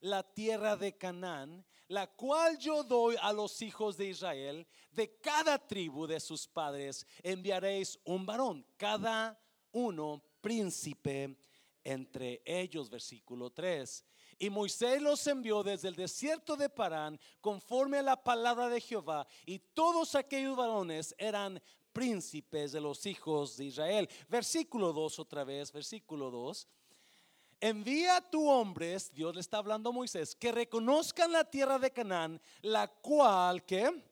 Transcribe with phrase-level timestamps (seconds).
[0.00, 5.58] la tierra de Canaán, la cual yo doy a los hijos de Israel, de cada
[5.58, 9.38] tribu de sus padres enviaréis un varón, cada
[9.72, 11.36] uno príncipe
[11.82, 14.04] entre ellos, versículo 3.
[14.38, 19.26] Y Moisés los envió desde el desierto de Parán conforme a la palabra de Jehová.
[19.44, 21.60] Y todos aquellos varones eran
[21.92, 24.08] príncipes de los hijos de Israel.
[24.28, 26.66] Versículo 2 otra vez, versículo 2.
[27.60, 31.90] Envía a tu hombres, Dios le está hablando a Moisés, que reconozcan la tierra de
[31.90, 34.02] Canaán, la cual que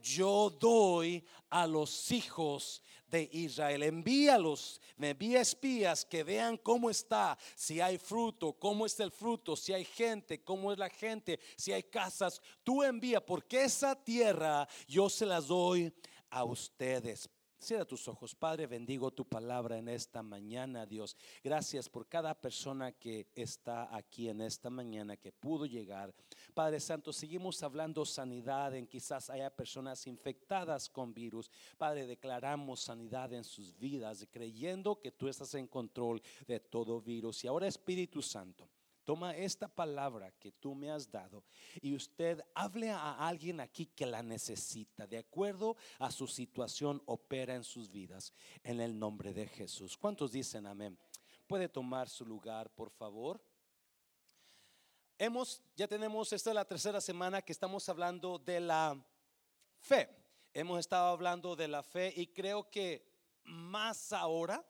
[0.00, 3.82] yo doy a los hijos de Israel.
[3.82, 9.56] Envíalos, me envía espías que vean cómo está, si hay fruto, cómo es el fruto,
[9.56, 12.40] si hay gente, cómo es la gente, si hay casas.
[12.62, 15.92] Tú envía, porque esa tierra yo se las doy
[16.30, 17.28] a ustedes.
[17.62, 21.16] Cierra tus ojos, Padre, bendigo tu palabra en esta mañana, Dios.
[21.44, 26.12] Gracias por cada persona que está aquí en esta mañana, que pudo llegar.
[26.54, 31.52] Padre Santo, seguimos hablando sanidad en quizás haya personas infectadas con virus.
[31.78, 37.44] Padre, declaramos sanidad en sus vidas, creyendo que tú estás en control de todo virus.
[37.44, 38.68] Y ahora Espíritu Santo.
[39.04, 41.42] Toma esta palabra que tú me has dado
[41.80, 45.06] y usted hable a alguien aquí que la necesita.
[45.06, 48.32] De acuerdo a su situación, opera en sus vidas.
[48.62, 49.96] En el nombre de Jesús.
[49.96, 50.96] ¿Cuántos dicen amén?
[51.48, 53.42] Puede tomar su lugar, por favor.
[55.18, 59.04] Hemos, ya tenemos, esta es la tercera semana que estamos hablando de la
[59.80, 60.08] fe.
[60.54, 63.04] Hemos estado hablando de la fe y creo que
[63.44, 64.64] más ahora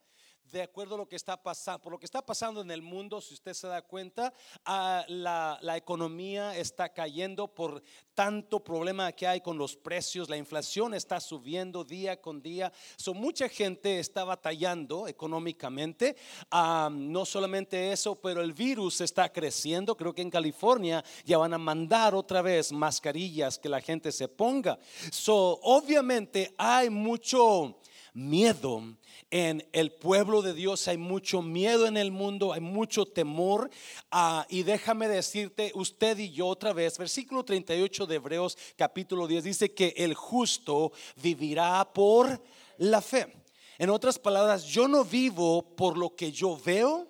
[0.53, 3.23] de acuerdo a lo que está pasando, por lo que está pasando en el mundo,
[3.23, 4.35] si usted se da cuenta,
[4.67, 7.83] ah, la, economía está cayendo por
[8.15, 13.15] tanto problema que hay con los precios, la inflación está subiendo día con día, so,
[13.15, 16.17] mucha gente está batallando económicamente,
[16.51, 21.55] ah, no solamente eso, pero el virus está creciendo, creo que en California ya van
[21.55, 24.79] a mandar otra vez mascarillas que la gente se ponga,
[25.11, 27.81] so, obviamente hay mucho
[28.15, 28.83] miedo
[29.31, 33.71] en el pueblo de Dios, hay mucho miedo en el mundo, hay mucho temor.
[34.11, 39.45] Ah, y déjame decirte, usted y yo otra vez, versículo 38 de Hebreos capítulo 10
[39.45, 40.93] dice que el justo
[41.23, 42.43] vivirá por
[42.79, 43.33] la fe.
[43.79, 47.09] En otras palabras, yo no vivo por lo que yo veo,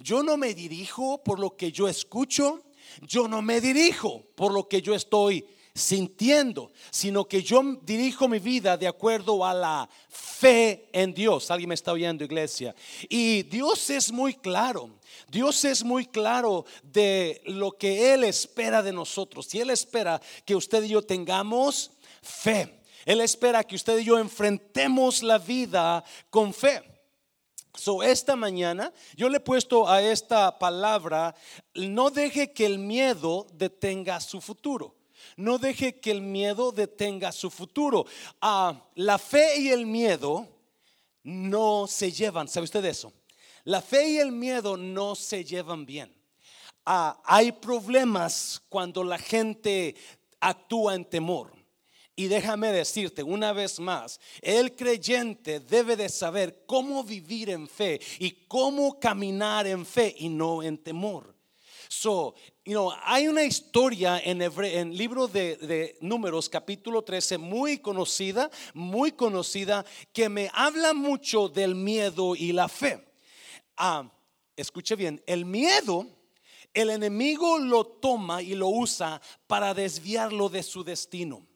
[0.00, 2.62] yo no me dirijo por lo que yo escucho,
[3.00, 8.38] yo no me dirijo por lo que yo estoy sintiendo, sino que yo dirijo mi
[8.38, 11.50] vida de acuerdo a la fe en Dios.
[11.50, 12.74] Alguien me está oyendo, iglesia.
[13.08, 14.88] Y Dios es muy claro.
[15.28, 19.52] Dios es muy claro de lo que Él espera de nosotros.
[19.52, 21.90] Y Él espera que usted y yo tengamos
[22.22, 22.80] fe.
[23.04, 26.82] Él espera que usted y yo enfrentemos la vida con fe.
[27.76, 31.34] So, esta mañana yo le he puesto a esta palabra,
[31.74, 34.94] no deje que el miedo detenga su futuro.
[35.36, 38.06] No deje que el miedo detenga su futuro.
[38.40, 40.48] Ah, la fe y el miedo
[41.22, 42.48] no se llevan.
[42.48, 43.12] ¿Sabe usted eso?
[43.64, 46.14] La fe y el miedo no se llevan bien.
[46.84, 49.94] Ah, hay problemas cuando la gente
[50.40, 51.52] actúa en temor.
[52.16, 58.00] Y déjame decirte una vez más, el creyente debe de saber cómo vivir en fe
[58.20, 61.33] y cómo caminar en fe y no en temor.
[61.96, 62.34] So,
[62.64, 69.12] you know, hay una historia en el libro de, Números, capítulo 13, muy conocida, muy
[69.12, 73.06] conocida, que me habla mucho del miedo y la fe.
[73.76, 74.10] Ah,
[74.56, 76.06] escuche bien, el miedo,
[76.74, 81.46] el enemigo lo toma y lo usa para desviarlo de su destino.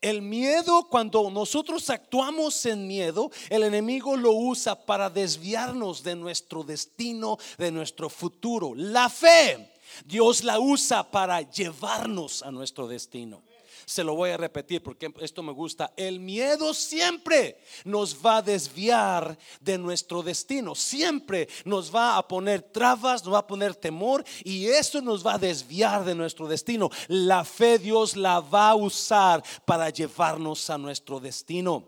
[0.00, 6.62] El miedo, cuando nosotros actuamos en miedo, el enemigo lo usa para desviarnos de nuestro
[6.62, 8.72] destino, de nuestro futuro.
[8.74, 9.72] La fe,
[10.04, 13.42] Dios la usa para llevarnos a nuestro destino.
[13.88, 15.92] Se lo voy a repetir porque esto me gusta.
[15.96, 20.74] El miedo siempre nos va a desviar de nuestro destino.
[20.74, 25.34] Siempre nos va a poner trabas, nos va a poner temor y eso nos va
[25.34, 26.90] a desviar de nuestro destino.
[27.06, 31.86] La fe Dios la va a usar para llevarnos a nuestro destino.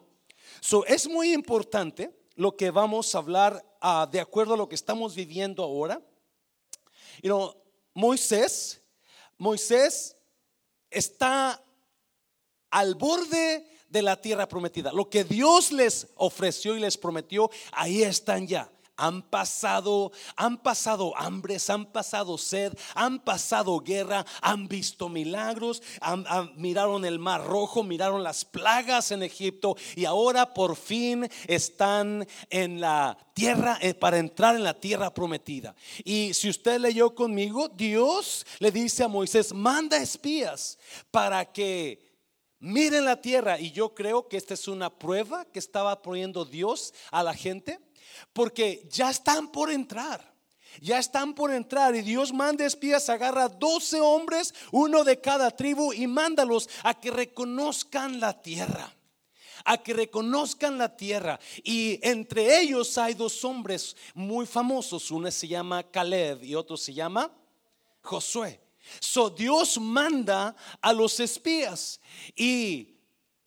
[0.60, 4.76] So, es muy importante lo que vamos a hablar ah, de acuerdo a lo que
[4.76, 6.00] estamos viviendo ahora.
[7.22, 7.56] You know,
[7.92, 8.80] Moisés,
[9.36, 10.16] Moisés
[10.88, 11.60] está
[12.70, 14.92] al borde de la tierra prometida.
[14.92, 18.70] Lo que Dios les ofreció y les prometió, ahí están ya.
[19.00, 25.80] han pasado, han pasado hambres, han pasado sed, han pasado guerra, han visto milagros,
[26.56, 32.80] miraron el mar rojo, miraron las plagas en Egipto y ahora por fin están en
[32.80, 35.76] la tierra eh, para entrar en la tierra prometida.
[36.02, 40.76] Y si usted leyó conmigo, Dios le dice a Moisés, manda espías
[41.12, 42.07] para que
[42.60, 43.58] miren la tierra.
[43.58, 47.80] Y yo creo que esta es una prueba que estaba poniendo Dios a la gente
[48.32, 50.36] porque ya están por entrar.
[50.80, 55.92] Ya están por entrar y Dios manda espías, agarra 12 hombres, uno de cada tribu
[55.92, 58.94] y mándalos a que reconozcan la tierra
[59.64, 61.38] a que reconozcan la tierra.
[61.62, 65.10] Y entre ellos hay dos hombres muy famosos.
[65.10, 67.30] Uno se llama Caleb y otro se llama
[68.00, 68.60] Josué.
[69.00, 72.00] So Dios manda a los espías.
[72.36, 72.97] Y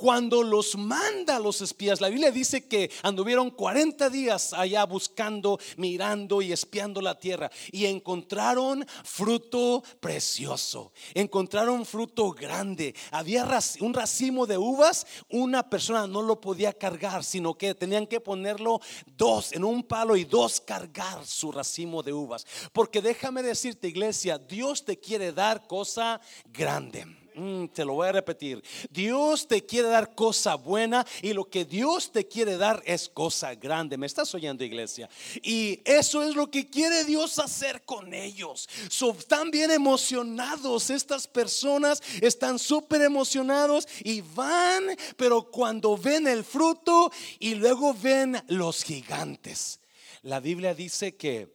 [0.02, 6.42] cuando los manda los espías, la Biblia dice que anduvieron 40 días allá buscando, mirando
[6.42, 12.96] y espiando la tierra y encontraron fruto precioso, encontraron fruto grande.
[13.12, 13.48] Había
[13.82, 18.82] un racimo de uvas, una persona no lo podía cargar, sino que tenían que ponerlo
[19.06, 22.48] dos en un palo y dos cargar su racimo de uvas.
[22.74, 26.20] Porque déjame decirte, iglesia, Dios te quiere dar cosa
[26.52, 27.21] grande.
[27.42, 28.64] Mm, te lo voy a repetir.
[28.92, 33.56] Dios te quiere dar cosa buena y lo que Dios te quiere dar es cosa
[33.56, 33.98] grande.
[33.98, 35.10] ¿Me estás oyendo, iglesia?
[35.42, 38.70] Y eso es lo que quiere Dios hacer con ellos.
[38.90, 39.18] Son
[39.50, 40.92] bien emocionados.
[40.92, 48.40] Estas personas están súper emocionados y van, pero cuando ven el fruto y luego ven
[48.50, 49.80] los gigantes.
[50.22, 51.52] La Biblia dice que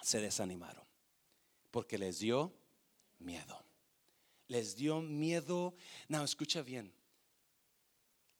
[0.00, 0.84] se desanimaron
[1.70, 2.54] porque les dio
[3.18, 3.67] miedo
[4.48, 5.74] les dio miedo.
[6.08, 6.92] No, escucha bien.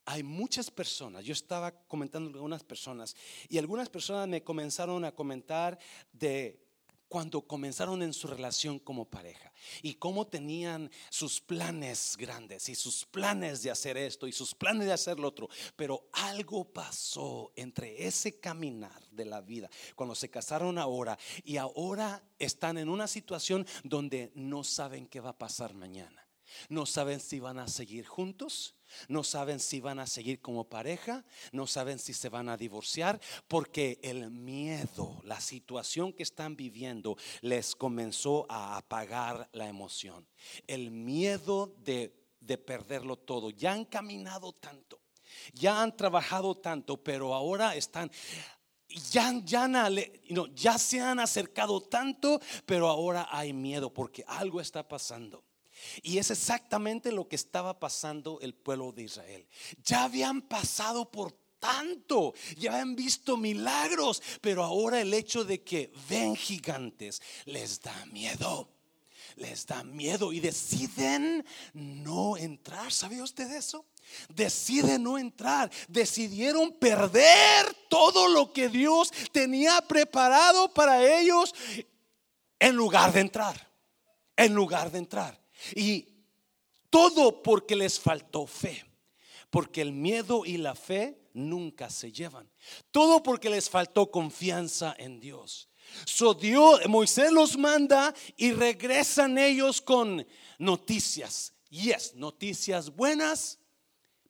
[0.07, 3.15] Hay muchas personas, yo estaba comentando con algunas personas
[3.47, 5.79] y algunas personas me comenzaron a comentar
[6.13, 6.68] de
[7.09, 9.53] cuando comenzaron en su relación como pareja
[9.83, 14.87] y cómo tenían sus planes grandes y sus planes de hacer esto y sus planes
[14.87, 15.49] de hacer lo otro.
[15.77, 22.23] Pero algo pasó entre ese caminar de la vida, cuando se casaron ahora y ahora
[22.39, 26.27] están en una situación donde no saben qué va a pasar mañana.
[26.69, 28.78] No saben si van a seguir juntos
[29.09, 33.21] no saben si van a seguir como pareja, no saben si se van a divorciar,
[33.47, 40.27] porque el miedo, la situación que están viviendo, les comenzó a apagar la emoción.
[40.67, 42.15] El miedo de,
[42.65, 43.51] perderlo todo.
[43.51, 45.01] Ya han caminado tanto,
[45.53, 48.11] ya han trabajado tanto, pero ahora están
[49.11, 49.69] ya, ya,
[50.55, 55.45] ya, se han acercado tanto, pero ahora hay miedo porque algo está pasando.
[56.03, 59.47] Y es exactamente lo que estaba pasando el pueblo de Israel.
[59.85, 65.93] Ya habían pasado por tanto, ya habían visto milagros, pero ahora el hecho de que
[66.09, 68.69] ven gigantes les da miedo.
[69.37, 72.93] Les da miedo y deciden no entrar.
[72.93, 73.87] ¿Sabía usted eso?
[74.29, 75.71] Deciden no entrar.
[75.87, 81.55] Decidieron perder todo lo que Dios tenía preparado para ellos
[82.59, 83.71] en lugar de entrar.
[84.37, 85.41] En lugar de entrar.
[85.75, 86.09] Y
[86.91, 88.85] todo porque les faltó fe.
[89.51, 92.51] Porque el miedo y la fe nunca se llevan.
[92.91, 95.69] Todo porque les faltó confianza en Dios.
[96.05, 100.27] So Dios, Moisés los manda y regresan ellos con
[100.59, 101.55] noticias.
[101.71, 103.59] Yes, noticias buenas,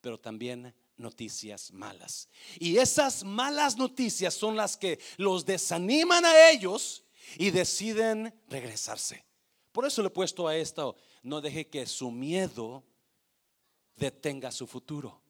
[0.00, 2.28] pero también noticias malas.
[2.58, 7.04] Y esas malas noticias son las que los desaniman a ellos
[7.36, 9.24] y deciden regresarse.
[9.72, 12.84] Por eso le he puesto a esto no deje que su miedo
[13.96, 15.20] detenga su futuro.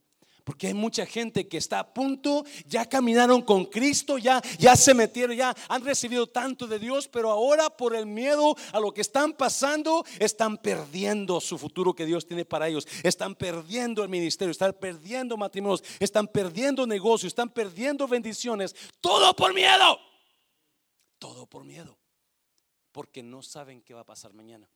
[0.48, 4.94] Porque hay mucha gente que está a punto, ya caminaron con Cristo, ya, ya se
[4.94, 9.02] metieron, ya han recibido tanto de Dios, pero ahora por el miedo a lo que
[9.02, 12.88] están pasando, están perdiendo su futuro que Dios tiene para ellos.
[13.02, 18.74] Están perdiendo el ministerio, están perdiendo matrimonios, están perdiendo negocios, están perdiendo bendiciones.
[19.02, 19.98] Todo por miedo.
[21.18, 21.98] Todo por miedo.
[22.90, 24.66] Porque no saben qué va a pasar mañana.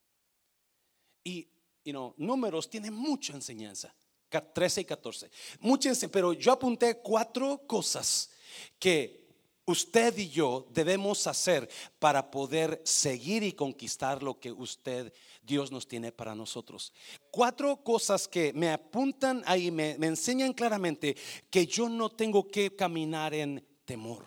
[1.25, 1.49] Y,
[1.85, 3.95] you know, números tiene mucha enseñanza.
[4.41, 5.31] 13 y 14.
[5.61, 8.31] Mucha pero yo apunté cuatro cosas
[8.79, 9.23] que
[9.65, 15.13] usted y yo debemos hacer para poder seguir y conquistar lo que usted,
[15.43, 16.93] Dios nos tiene para nosotros.
[17.31, 21.17] Cuatro cosas que me apuntan ahí, me, me enseñan claramente
[21.51, 24.25] que yo no tengo que caminar en temor,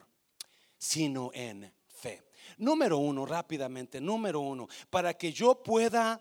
[0.77, 2.23] sino en fe.
[2.57, 6.19] Número uno, rápidamente, número uno, para que yo pueda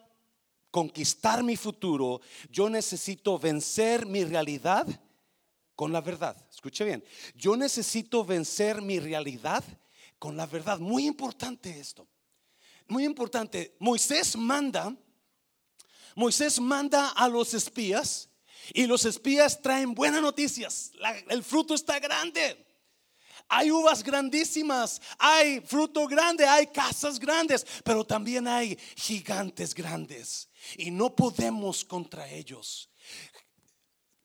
[0.75, 4.85] conquistar mi futuro, yo necesito vencer mi realidad
[5.77, 6.37] con la verdad.
[6.51, 7.05] Escuche bien,
[7.37, 9.63] yo necesito vencer mi realidad
[10.19, 10.81] con la verdad.
[10.81, 12.09] Muy importante esto.
[12.89, 13.77] Muy importante.
[13.79, 14.93] Moisés manda,
[16.17, 18.29] Moisés manda a los espías
[18.73, 20.91] y los espías traen buenas noticias.
[21.29, 22.67] el fruto está grande.
[23.49, 30.49] Hay uvas grandísimas, hay fruto grande, hay casas grandes, pero también hay gigantes grandes.
[30.77, 32.91] Y no podemos contra ellos.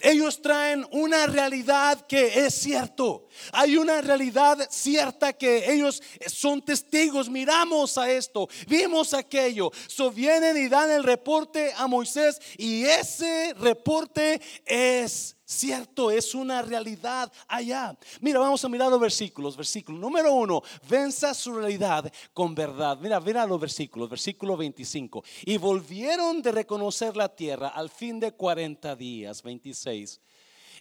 [0.01, 3.27] Ellos traen una realidad que es cierto.
[3.51, 7.29] Hay una realidad cierta que ellos son testigos.
[7.29, 9.71] Miramos a esto, vimos aquello.
[9.87, 16.61] So vienen y dan el reporte a Moisés y ese reporte es cierto, es una
[16.61, 17.97] realidad allá.
[18.21, 19.57] Mira, vamos a mirar los versículos.
[19.57, 22.97] Versículo número uno, venza su realidad con verdad.
[22.99, 24.09] Mira, mira los versículos.
[24.09, 25.23] Versículo 25.
[25.45, 29.41] Y volvieron de reconocer la tierra al fin de 40 días.
[29.41, 30.21] 26.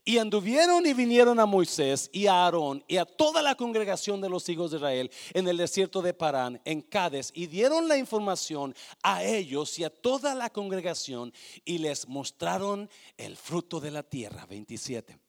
[0.08, 4.30] Y anduvieron y vinieron a Moisés y a Aarón y a toda la congregación de
[4.30, 8.74] los hijos de Israel en el desierto de Parán, en Cades, y dieron la información
[9.02, 11.30] a ellos y a toda la congregación
[11.62, 12.88] y les mostraron
[13.18, 14.46] el fruto de la tierra.
[14.46, 15.27] 27.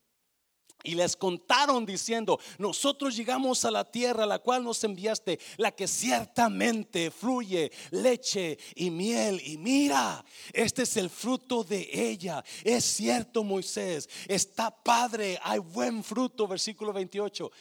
[0.84, 5.72] Y les contaron diciendo, nosotros llegamos a la tierra a la cual nos enviaste, la
[5.72, 9.42] que ciertamente fluye leche y miel.
[9.46, 12.44] Y mira, este es el fruto de ella.
[12.64, 17.52] Es cierto, Moisés, está padre, hay buen fruto, versículo 28.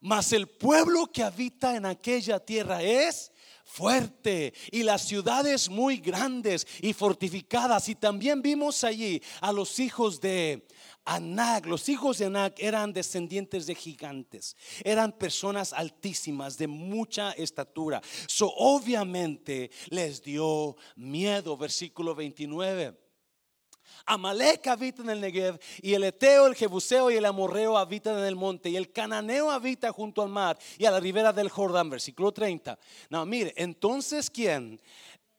[0.00, 3.32] Mas el pueblo que habita en aquella tierra es
[3.64, 7.88] fuerte y las ciudades muy grandes y fortificadas.
[7.88, 10.66] Y también vimos allí a los hijos de
[11.10, 18.02] Anak, los hijos de Anak eran descendientes de gigantes, eran personas altísimas, de mucha estatura.
[18.26, 22.94] So, obviamente les dio miedo, versículo 29.
[24.04, 28.24] Amalek habita en el Negev y el Eteo, el Jebuseo y el Amorreo habitan en
[28.24, 31.90] el monte y el Cananeo habita junto al mar y a la ribera del Jordán,
[31.90, 32.78] versículo 30.
[33.10, 34.80] No, mire, entonces ¿quién?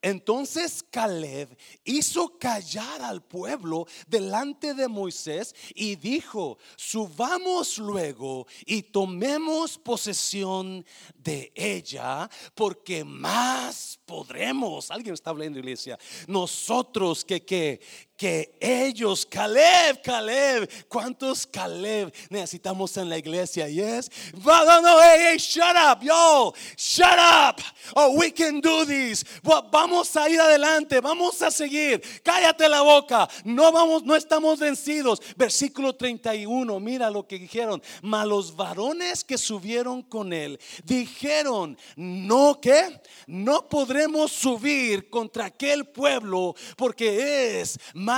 [0.02, 9.78] Entonces Caleb hizo callar al pueblo delante de Moisés y dijo, subamos luego y tomemos
[9.78, 14.90] posesión de ella, porque más podremos.
[14.90, 16.00] Alguien está hablando, iglesia.
[16.28, 17.82] Nosotros que, que,
[18.20, 23.70] que ellos, Caleb, Caleb, ¿cuántos Caleb necesitamos en la iglesia?
[23.70, 24.12] Yes.
[24.44, 27.62] No, no, no, hey, hey, shut up, yo, shut up.
[27.96, 29.24] Oh, we can do this.
[29.72, 32.02] Vamos a ir adelante, vamos a seguir.
[32.22, 33.30] Cállate la boca.
[33.46, 35.22] No vamos, no estamos vencidos.
[35.38, 37.82] Versículo 31, mira lo que dijeron.
[38.02, 45.86] Mas los varones que subieron con él dijeron, no que no podremos subir contra aquel
[45.86, 48.09] pueblo porque es más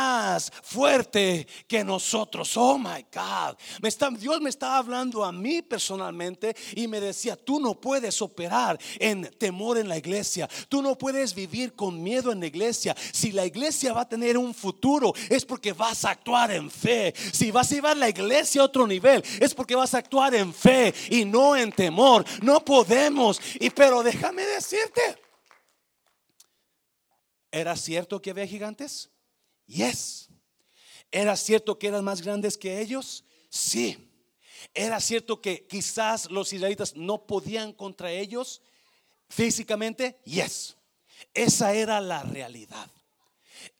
[0.64, 2.56] fuerte que nosotros.
[2.58, 3.58] Oh my God.
[3.82, 8.22] Me está, Dios me estaba hablando a mí personalmente y me decía, tú no puedes
[8.22, 10.50] operar en temor en la iglesia.
[10.70, 12.96] Tú no puedes vivir con miedo en la iglesia.
[13.12, 17.14] Si la iglesia va a tener un futuro, es porque vas a actuar en fe.
[17.32, 20.54] Si vas a llevar la iglesia a otro nivel, es porque vas a actuar en
[20.54, 22.26] fe y no en temor.
[22.42, 23.40] No podemos.
[23.60, 25.02] Y pero déjame decirte,
[27.52, 29.10] ¿era cierto que había gigantes?
[29.72, 30.30] Yes.
[31.12, 33.24] ¿Era cierto que eran más grandes que ellos?
[33.50, 33.98] Sí.
[34.74, 38.62] ¿Era cierto que quizás los israelitas no podían contra ellos
[39.30, 40.20] físicamente?
[40.26, 40.76] Yes.
[41.34, 42.90] Esa era la realidad.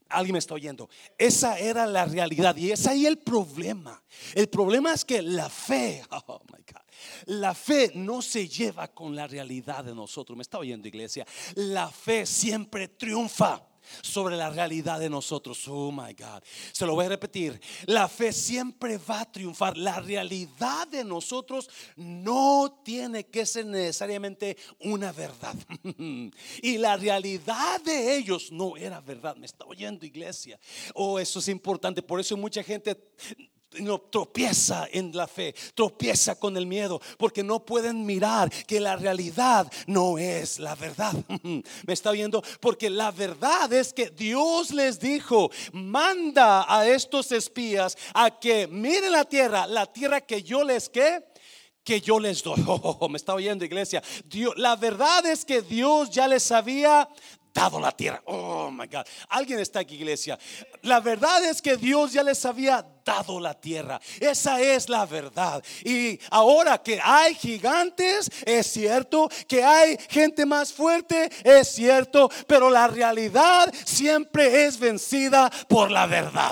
[0.08, 0.90] Alguien me está oyendo.
[1.18, 4.02] Esa era la realidad y es ahí el problema.
[4.34, 6.82] El problema es que la fe, oh my God,
[7.26, 10.38] la fe no se lleva con la realidad de nosotros.
[10.38, 11.26] Me está oyendo iglesia.
[11.56, 13.71] La fe siempre triunfa
[14.02, 15.68] sobre la realidad de nosotros.
[15.68, 16.44] Oh my God.
[16.72, 17.60] Se lo voy a repetir.
[17.86, 19.78] La fe siempre va a triunfar.
[19.78, 25.56] La realidad de nosotros no tiene que ser necesariamente una verdad.
[26.62, 29.36] y la realidad de ellos no era verdad.
[29.36, 30.60] Me está oyendo iglesia.
[30.94, 32.02] Oh, eso es importante.
[32.02, 32.98] Por eso mucha gente
[33.80, 38.96] no tropieza en la fe, tropieza con el miedo, porque no pueden mirar que la
[38.96, 41.14] realidad no es la verdad.
[41.44, 42.44] ¿Me está viendo?
[42.60, 49.12] Porque la verdad es que Dios les dijo, manda a estos espías a que miren
[49.12, 51.32] la tierra, la tierra que yo les que
[51.84, 52.64] que yo les doy.
[52.68, 54.04] Oh, me está oyendo iglesia.
[54.26, 57.10] Dios, la verdad es que Dios ya les había
[57.54, 58.22] dado la tierra.
[58.26, 59.06] Oh my God.
[59.30, 60.38] Alguien está aquí, iglesia.
[60.84, 62.86] La verdad es que Dios ya les había
[63.40, 64.00] la tierra.
[64.20, 65.64] Esa es la verdad.
[65.84, 72.70] Y ahora que hay gigantes, es cierto, que hay gente más fuerte, es cierto, pero
[72.70, 76.52] la realidad siempre es vencida por la verdad.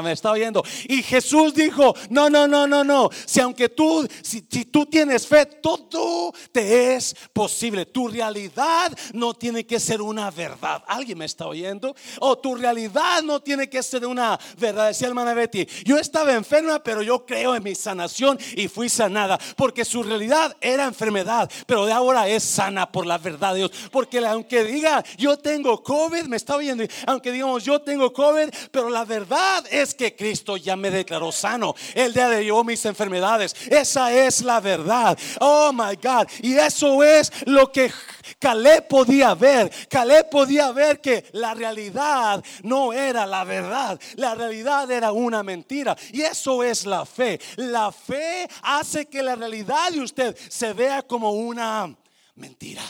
[0.02, 0.62] Me está oyendo.
[0.88, 3.10] Y Jesús dijo, no, no, no, no, no.
[3.26, 7.86] Si aunque tú, si, si tú tienes fe, todo te es posible.
[7.86, 10.82] Tu realidad no tiene que ser una verdad.
[10.86, 11.94] ¿Alguien me está oyendo?
[12.20, 14.88] O tu realidad no tiene que ser una verdad.
[14.88, 19.36] Decía hermana Betty, yo estaba enferma, pero yo creo en mi sanación y fui sanada.
[19.56, 23.72] Porque su realidad era enfermedad, pero de ahora es sana por la verdad de Dios.
[23.90, 28.88] Porque aunque diga yo tengo COVID, me está oyendo, aunque digamos yo tengo COVID, pero
[28.88, 31.74] la verdad es que Cristo ya me declaró sano.
[31.94, 33.56] El día de yo mis enfermedades.
[33.68, 35.18] Esa es la verdad.
[35.40, 36.28] Oh my God.
[36.40, 37.90] Y eso es lo que
[38.38, 39.70] Caleb podía ver.
[39.88, 43.98] Caleb podía ver que la realidad no era la verdad.
[44.14, 45.79] La realidad era una mentira.
[46.12, 47.40] Y eso es la fe.
[47.56, 51.96] La fe hace que la realidad de usted se vea como una
[52.34, 52.82] mentira.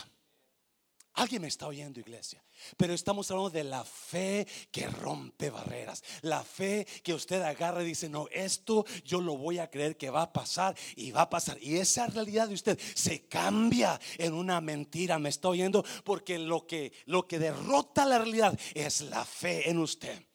[1.15, 2.43] Alguien me está oyendo, iglesia.
[2.77, 6.03] Pero estamos hablando de la fe que rompe barreras.
[6.23, 10.11] La fe que usted agarra y dice, no, esto yo lo voy a creer que
[10.11, 11.59] va a pasar y va a pasar.
[11.61, 15.19] Y esa realidad de usted se cambia en una mentira.
[15.19, 19.79] Me está oyendo porque lo que, lo que derrota la realidad es la fe en
[19.79, 20.30] usted.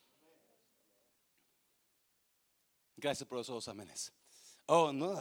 [3.06, 3.70] Gracias por esos.
[4.66, 5.20] Oh, no,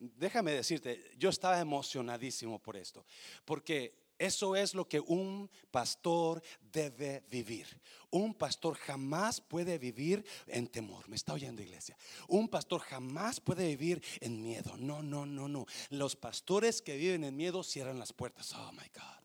[0.00, 3.04] déjame decirte, yo estaba emocionadísimo por esto,
[3.44, 6.42] porque eso es lo que un pastor
[6.72, 7.66] debe vivir.
[8.10, 11.06] Un pastor jamás puede vivir en temor.
[11.06, 11.98] ¿Me está oyendo iglesia?
[12.28, 14.74] Un pastor jamás puede vivir en miedo.
[14.78, 15.66] No, no, no, no.
[15.90, 18.54] Los pastores que viven en miedo cierran las puertas.
[18.54, 19.18] Oh, my God.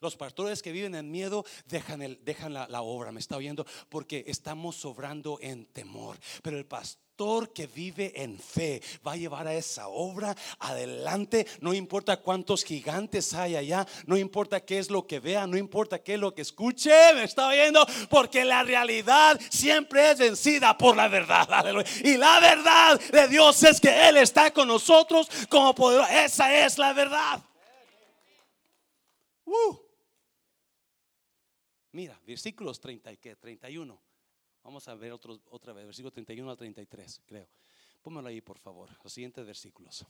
[0.00, 3.66] Los pastores que viven en miedo dejan, el, dejan la, la obra, me está oyendo,
[3.90, 6.18] porque estamos sobrando en temor.
[6.42, 7.11] Pero el pastor
[7.52, 11.46] que vive en fe va a llevar a esa obra adelante.
[11.60, 16.00] No importa cuántos gigantes hay allá, no importa qué es lo que vea, no importa
[16.00, 20.96] qué es lo que escuche, me está oyendo, porque la realidad siempre es vencida por
[20.96, 21.48] la verdad.
[22.02, 26.04] Y la verdad de Dios es que Él está con nosotros como poder.
[26.24, 27.42] Esa es la verdad.
[29.44, 29.76] Uh.
[31.92, 34.11] Mira, versículos 30 y que 31.
[34.62, 37.48] Vamos a ver otro, otra vez, versículo 31 al 33, creo.
[38.00, 40.06] Póngalo ahí, por favor, los siguientes versículos.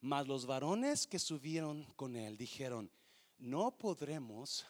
[0.00, 2.90] Mas los varones que subieron con él dijeron,
[3.38, 4.66] no podremos,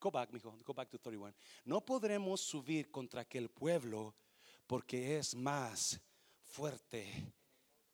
[0.00, 4.14] go back, mijo, go back to 31, no podremos subir contra aquel pueblo
[4.66, 6.00] porque es más
[6.42, 7.34] fuerte.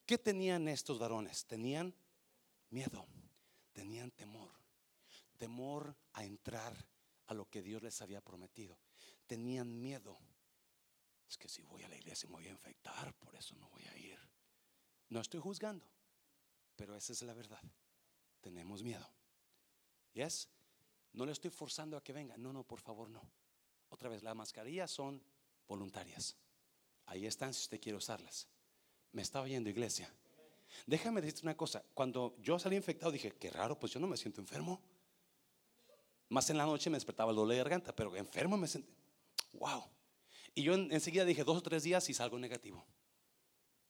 [0.04, 1.46] ¿Qué tenían estos varones?
[1.46, 1.94] Tenían
[2.70, 3.06] miedo,
[3.72, 4.50] tenían temor,
[5.36, 6.74] temor a entrar
[7.26, 8.85] a lo que Dios les había prometido
[9.26, 10.18] tenían miedo.
[11.28, 13.84] Es que si voy a la iglesia me voy a infectar, por eso no voy
[13.84, 14.18] a ir.
[15.08, 15.84] No estoy juzgando,
[16.76, 17.60] pero esa es la verdad.
[18.40, 19.08] Tenemos miedo.
[20.12, 20.48] ¿Yes?
[21.12, 22.36] No le estoy forzando a que venga.
[22.36, 23.22] No, no, por favor, no.
[23.88, 25.22] Otra vez, las mascarillas son
[25.66, 26.36] voluntarias.
[27.06, 28.48] Ahí están si usted quiere usarlas.
[29.12, 30.12] Me estaba oyendo, iglesia.
[30.86, 31.82] Déjame decirte una cosa.
[31.94, 34.80] Cuando yo salí infectado, dije, qué raro, pues yo no me siento enfermo.
[36.28, 38.92] Más en la noche me despertaba el dolor de garganta, pero enfermo me sentí
[39.56, 39.84] wow.
[40.54, 42.86] Y yo enseguida dije dos o tres días y salgo negativo.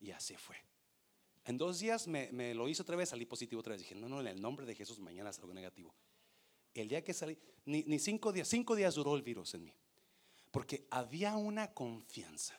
[0.00, 0.56] Y así fue.
[1.44, 3.82] En dos días me, lo hizo otra vez, salí positivo otra vez.
[3.82, 5.94] Dije, no, no, en el nombre de Jesús mañana salgo negativo.
[6.74, 9.74] El día que salí, ni, ni cinco días, cinco días duró el virus en mí.
[10.50, 12.58] Porque había una confianza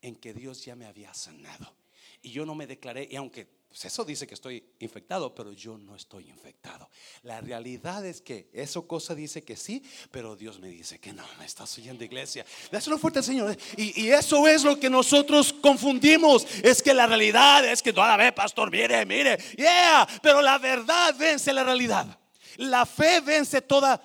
[0.00, 1.76] en que Dios ya me había sanado.
[2.22, 5.76] Y yo no me declaré, y aunque pues eso dice que estoy infectado, pero yo
[5.76, 6.88] no estoy infectado.
[7.22, 11.24] La realidad es que eso cosa dice que sí, pero Dios me dice que no,
[11.38, 12.46] me estás oyendo iglesia.
[12.70, 13.56] Dáselo fuerte al Señor.
[13.76, 16.46] Y, y, eso es lo que nosotros confundimos.
[16.62, 21.14] Es que la realidad es que toda vez, pastor, mire, mire, yeah, pero la verdad
[21.18, 22.18] vence la realidad.
[22.56, 24.00] La fe vence toda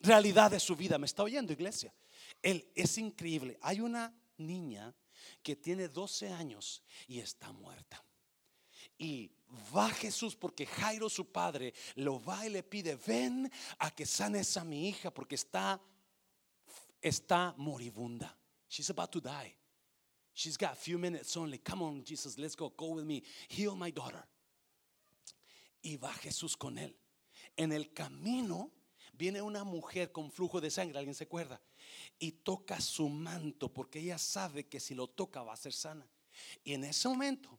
[0.00, 0.98] realidad de su vida.
[0.98, 1.92] ¿Me está oyendo iglesia?
[2.42, 3.58] Él es increíble.
[3.62, 4.94] Hay una niña
[5.42, 8.02] que tiene 12 años y está muerta.
[8.98, 9.30] Y
[9.74, 14.56] va Jesús porque Jairo su padre lo va y le pide, ven a que sanes
[14.56, 15.80] a mi hija porque está,
[17.00, 18.36] está moribunda.
[18.68, 19.54] She's about to die.
[20.34, 21.58] She's got a few minutes only.
[21.58, 22.72] Come on, Jesus, let's go.
[22.76, 23.22] Go with me.
[23.48, 24.24] Heal my daughter.
[25.82, 26.94] Y va Jesús con él.
[27.56, 28.70] En el camino
[29.14, 31.60] viene una mujer con flujo de sangre, ¿alguien se acuerda?
[32.18, 36.06] Y toca su manto porque ella sabe que si lo toca va a ser sana.
[36.62, 37.58] Y en ese momento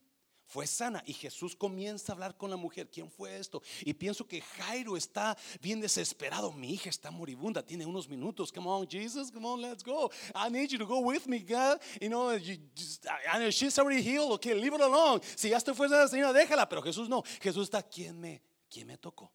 [0.50, 1.02] fue sana.
[1.06, 2.90] Y Jesús comienza a hablar con la mujer.
[2.90, 3.62] ¿Quién fue esto?
[3.82, 6.52] Y pienso que Jairo está bien desesperado.
[6.52, 7.64] Mi hija está moribunda.
[7.64, 8.50] Tiene unos minutos.
[8.52, 9.30] Come on, Jesus.
[9.30, 10.10] Come on, let's go.
[10.34, 11.80] I need you to go with me, God.
[12.00, 13.06] You know, you just,
[13.50, 14.32] she's already healed.
[14.32, 15.20] Okay, leave it alone.
[15.36, 16.68] Si ya estoy fuera de la señora, déjala.
[16.68, 17.22] Pero Jesús no.
[17.40, 17.82] Jesús está.
[17.82, 19.30] ¿Quién me, quién me tocó?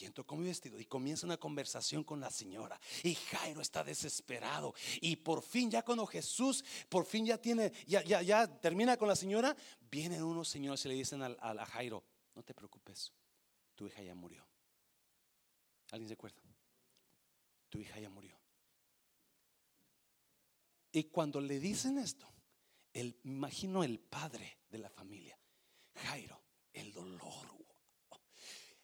[0.00, 0.80] ¿Quién tocó mi vestido?
[0.80, 2.80] Y comienza una conversación con la señora.
[3.02, 4.72] Y Jairo está desesperado.
[5.02, 9.14] Y por fin, ya cuando Jesús, por fin ya tiene, ya, ya, termina con la
[9.14, 9.54] señora,
[9.90, 12.02] vienen unos señores y le dicen a, a Jairo,
[12.34, 13.12] no te preocupes,
[13.74, 14.48] tu hija ya murió.
[15.90, 16.40] ¿Alguien se acuerda?
[17.68, 18.40] Tu hija ya murió.
[20.92, 22.26] Y cuando le dicen esto,
[22.94, 25.38] el, imagino el padre de la familia,
[25.94, 26.40] Jairo,
[26.72, 27.60] el dolor,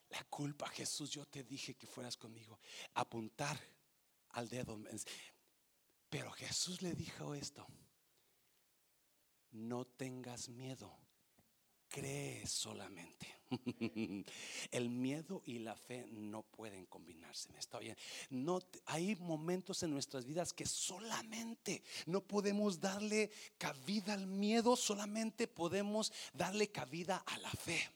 [0.09, 2.59] la culpa, Jesús, yo te dije que fueras conmigo.
[2.93, 3.59] Apuntar
[4.29, 4.79] al dedo.
[6.09, 7.65] Pero Jesús le dijo esto.
[9.51, 10.97] No tengas miedo.
[11.89, 13.37] Cree solamente.
[14.71, 17.49] El miedo y la fe no pueden combinarse.
[17.57, 17.97] Está bien.
[18.29, 25.47] No, hay momentos en nuestras vidas que solamente no podemos darle cabida al miedo, solamente
[25.47, 27.89] podemos darle cabida a la fe.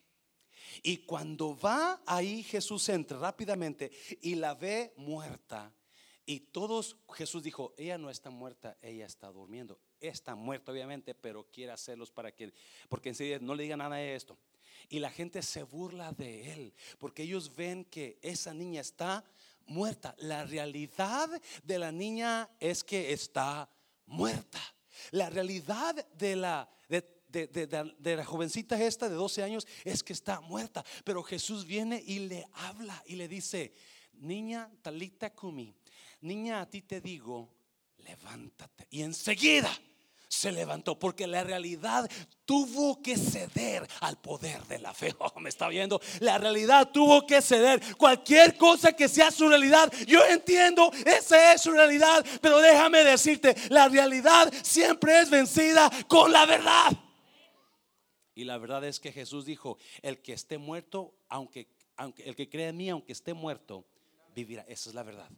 [0.83, 5.73] Y cuando va ahí Jesús entra rápidamente y la ve muerta.
[6.25, 9.79] Y todos, Jesús dijo, ella no está muerta, ella está durmiendo.
[9.99, 12.53] Está muerta obviamente, pero quiere hacerlos para que,
[12.89, 14.37] porque enseguida no le diga nada de esto.
[14.89, 19.23] Y la gente se burla de él, porque ellos ven que esa niña está
[19.65, 20.15] muerta.
[20.19, 21.29] La realidad
[21.63, 23.69] de la niña es que está
[24.05, 24.61] muerta.
[25.11, 26.69] La realidad de la,
[27.31, 30.83] de, la jovencita esta de 12 años es que está muerta.
[31.03, 33.73] Pero Jesús viene y le habla y le dice,
[34.13, 35.73] niña talita kumi,
[36.21, 37.49] niña a ti te digo,
[37.97, 38.87] levántate.
[38.89, 39.71] Y enseguida
[40.31, 42.09] se levantó porque la realidad
[42.45, 45.13] tuvo que ceder al poder de la fe.
[45.19, 46.01] Oh, me está viendo.
[46.19, 47.79] La realidad tuvo que ceder.
[47.95, 52.25] Cualquier cosa que sea su realidad, yo entiendo, esa es su realidad.
[52.41, 56.91] Pero déjame decirte, la realidad siempre es vencida con la verdad.
[58.33, 61.67] Y la verdad es que Jesús dijo, el que esté muerto, aunque,
[61.97, 63.85] aunque el que cree en mí, aunque esté muerto,
[64.33, 64.63] vivirá.
[64.67, 65.29] Esa es la verdad.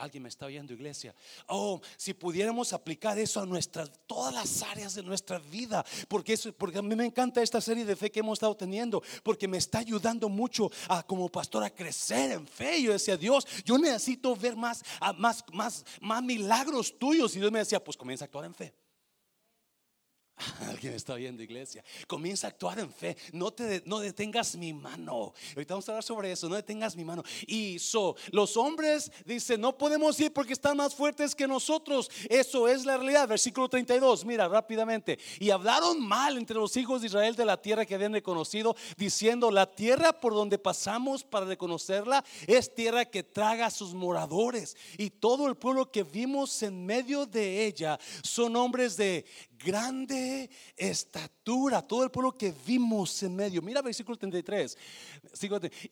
[0.00, 1.14] Alguien me está oyendo, iglesia.
[1.46, 6.52] Oh, si pudiéramos aplicar eso a nuestras, todas las áreas de nuestra vida, porque, eso,
[6.54, 9.58] porque a mí me encanta esta serie de fe que hemos estado teniendo, porque me
[9.58, 12.80] está ayudando mucho a, como pastor a crecer en fe.
[12.80, 14.82] Yo decía, Dios, yo necesito ver más,
[15.18, 17.36] más, más, más milagros tuyos.
[17.36, 18.72] Y Dios me decía, pues comienza a actuar en fe.
[20.68, 21.84] Alguien está viendo iglesia.
[22.06, 23.16] Comienza a actuar en fe.
[23.32, 25.32] No te no detengas mi mano.
[25.54, 26.48] Ahorita vamos a hablar sobre eso.
[26.48, 27.22] No detengas mi mano.
[27.46, 32.10] Y so, los hombres dicen, no podemos ir porque están más fuertes que nosotros.
[32.28, 33.28] Eso es la realidad.
[33.28, 34.24] Versículo 32.
[34.24, 35.18] Mira rápidamente.
[35.38, 39.50] Y hablaron mal entre los hijos de Israel de la tierra que habían reconocido, diciendo,
[39.50, 44.76] la tierra por donde pasamos para reconocerla es tierra que traga a sus moradores.
[44.96, 49.24] Y todo el pueblo que vimos en medio de ella son hombres de
[49.62, 51.82] grande estatura.
[51.82, 53.62] Todo el pueblo que vimos en medio.
[53.62, 54.76] Mira versículo 33.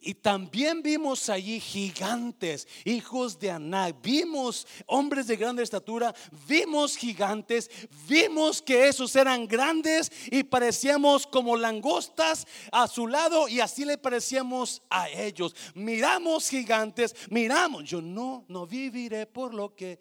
[0.00, 4.00] Y también vimos allí gigantes, hijos de Anak.
[4.02, 6.14] Vimos hombres de grande estatura.
[6.46, 7.70] Vimos gigantes.
[8.08, 13.98] Vimos que esos eran grandes y parecíamos como langostas a su lado y así le
[13.98, 15.54] parecíamos a ellos.
[15.74, 17.14] Miramos gigantes.
[17.30, 17.84] Miramos.
[17.84, 20.00] Yo no, no viviré por lo que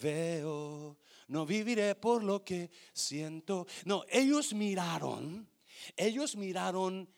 [0.00, 3.66] veo no viviré por lo que siento.
[3.84, 5.48] No, ellos miraron,
[5.96, 7.08] ellos miraron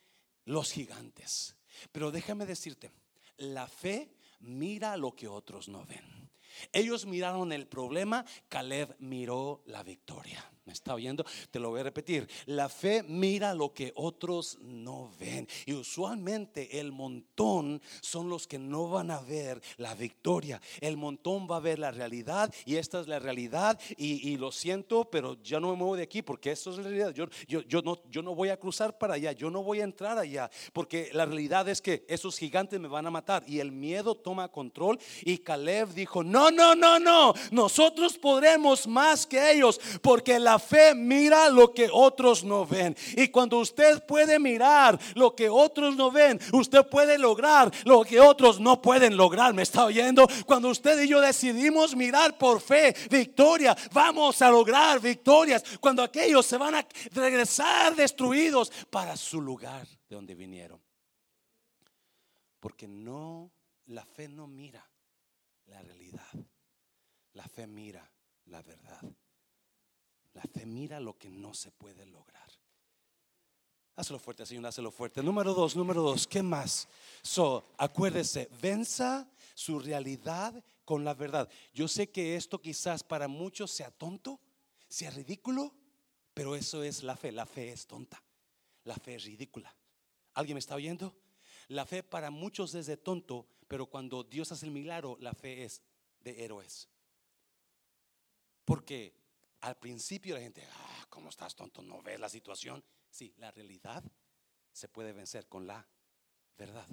[0.44, 1.56] los gigantes.
[1.92, 2.90] Pero déjame decirte,
[3.36, 6.30] la fe mira lo que otros no ven.
[6.72, 10.50] Ellos miraron el problema, Caleb miró la victoria.
[10.68, 11.24] ¿Me está oyendo?
[11.50, 12.28] Te lo voy a repetir.
[12.44, 15.48] La fe mira lo que otros no ven.
[15.64, 20.60] Y usualmente el montón son los que no van a ver la victoria.
[20.82, 23.80] El montón va a ver la realidad y esta es la realidad.
[23.96, 27.14] Y, lo siento, pero ya no me muevo de aquí porque esto es la realidad.
[27.14, 29.32] Yo, yo, yo, no, yo no voy a cruzar para allá.
[29.32, 33.06] Yo no voy a entrar allá porque la realidad es que esos gigantes me van
[33.06, 33.42] a matar.
[33.46, 34.98] Y el miedo toma control.
[35.22, 37.32] Y Caleb dijo, no, no, no, no.
[37.50, 42.96] Nosotros podremos más que ellos porque la fe mira lo que otros no ven.
[43.16, 48.20] Y cuando usted puede mirar lo que otros no ven, usted puede lograr lo que
[48.20, 49.54] otros no pueden lograr.
[49.54, 50.26] ¿Me está oyendo?
[50.46, 55.62] Cuando usted y yo decidimos mirar por fe victoria, vamos a lograr victorias.
[55.80, 60.80] Cuando aquellos se van a regresar destruidos para su lugar de donde vinieron.
[62.60, 63.52] Porque no,
[63.86, 64.84] la fe no mira
[65.66, 66.32] la realidad.
[67.34, 68.10] La fe mira
[68.46, 69.00] la verdad.
[70.38, 72.48] La fe mira lo que no se puede lograr.
[73.96, 75.20] Hazlo fuerte, Señor, hazlo fuerte.
[75.20, 76.86] Número dos, número dos, ¿qué más?
[77.22, 81.48] So, acuérdese, venza su realidad con la verdad.
[81.74, 84.38] Yo sé que esto quizás para muchos sea tonto,
[84.86, 85.74] sea ridículo,
[86.34, 87.32] pero eso es la fe.
[87.32, 88.22] La fe es tonta.
[88.84, 89.74] La fe es ridícula.
[90.34, 91.16] ¿Alguien me está oyendo?
[91.66, 95.64] La fe para muchos es de tonto, pero cuando Dios hace el milagro, la fe
[95.64, 95.82] es
[96.20, 96.88] de héroes.
[98.64, 99.18] Porque
[99.60, 101.82] al principio la gente, ah, ¿cómo estás tonto?
[101.82, 102.84] ¿No ves la situación?
[103.10, 104.04] Sí, la realidad
[104.72, 105.88] se puede vencer con la
[106.56, 106.86] verdad.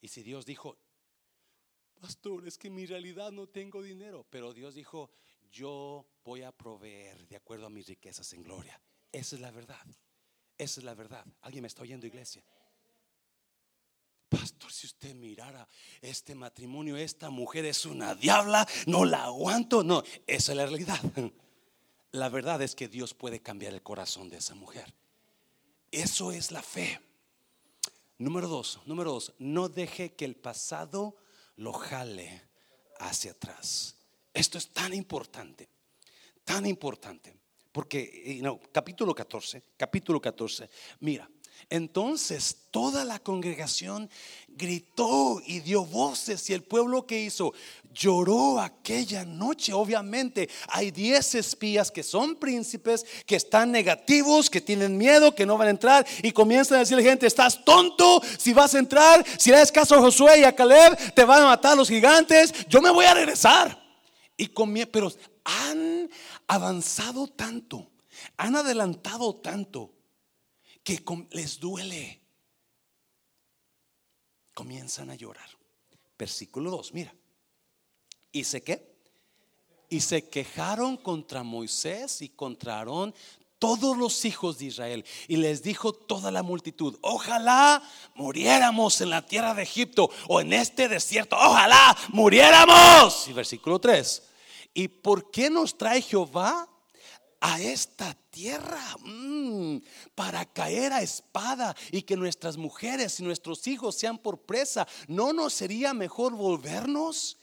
[0.00, 0.78] Y si Dios dijo,
[2.00, 5.10] pastor, es que mi realidad no tengo dinero, pero Dios dijo,
[5.50, 8.80] yo voy a proveer de acuerdo a mis riquezas en gloria.
[9.12, 9.84] Esa es la verdad.
[10.56, 11.26] Esa es la verdad.
[11.40, 12.44] ¿Alguien me está oyendo, iglesia?
[14.80, 15.68] Si usted mirara
[16.00, 19.84] este matrimonio, esta mujer es una diabla, no la aguanto.
[19.84, 20.98] No, esa es la realidad.
[22.12, 24.94] La verdad es que Dios puede cambiar el corazón de esa mujer.
[25.92, 26.98] Eso es la fe.
[28.16, 31.14] Número dos, número dos, no deje que el pasado
[31.56, 32.42] lo jale
[33.00, 33.96] hacia atrás.
[34.32, 35.68] Esto es tan importante,
[36.42, 37.36] tan importante,
[37.70, 41.30] porque, no, capítulo 14, capítulo 14, mira,
[41.68, 44.08] entonces toda la congregación
[44.48, 47.52] gritó y dio voces y el pueblo que hizo
[47.92, 49.72] lloró aquella noche.
[49.72, 55.56] Obviamente hay 10 espías que son príncipes, que están negativos, que tienen miedo, que no
[55.58, 59.50] van a entrar y comienzan a decirle gente, estás tonto si vas a entrar, si
[59.50, 62.80] le das caso a Josué y a Caleb, te van a matar los gigantes, yo
[62.80, 63.78] me voy a regresar.
[64.36, 64.48] Y
[64.86, 65.12] pero
[65.44, 66.08] han
[66.46, 67.90] avanzado tanto,
[68.36, 69.90] han adelantado tanto
[70.98, 72.20] que les duele.
[74.54, 75.48] Comienzan a llorar.
[76.18, 77.14] Versículo 2, mira.
[78.32, 78.90] ¿Y qué?
[79.88, 83.14] Y se quejaron contra Moisés y contra Aarón
[83.58, 85.04] todos los hijos de Israel.
[85.28, 87.82] Y les dijo toda la multitud, ojalá
[88.14, 93.28] muriéramos en la tierra de Egipto o en este desierto, ojalá muriéramos.
[93.28, 94.22] Y versículo 3,
[94.74, 96.69] ¿y por qué nos trae Jehová
[97.40, 99.78] a esta tierra mm,
[100.14, 104.86] para caer a espada y que nuestras mujeres y nuestros hijos sean por presa.
[105.08, 107.38] ¿No nos sería mejor volvernos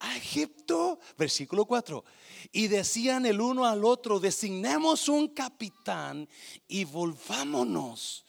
[0.00, 0.98] a Egipto?
[1.18, 2.02] Versículo 4.
[2.50, 6.28] Y decían el uno al otro, designemos un capitán
[6.66, 8.24] y volvámonos.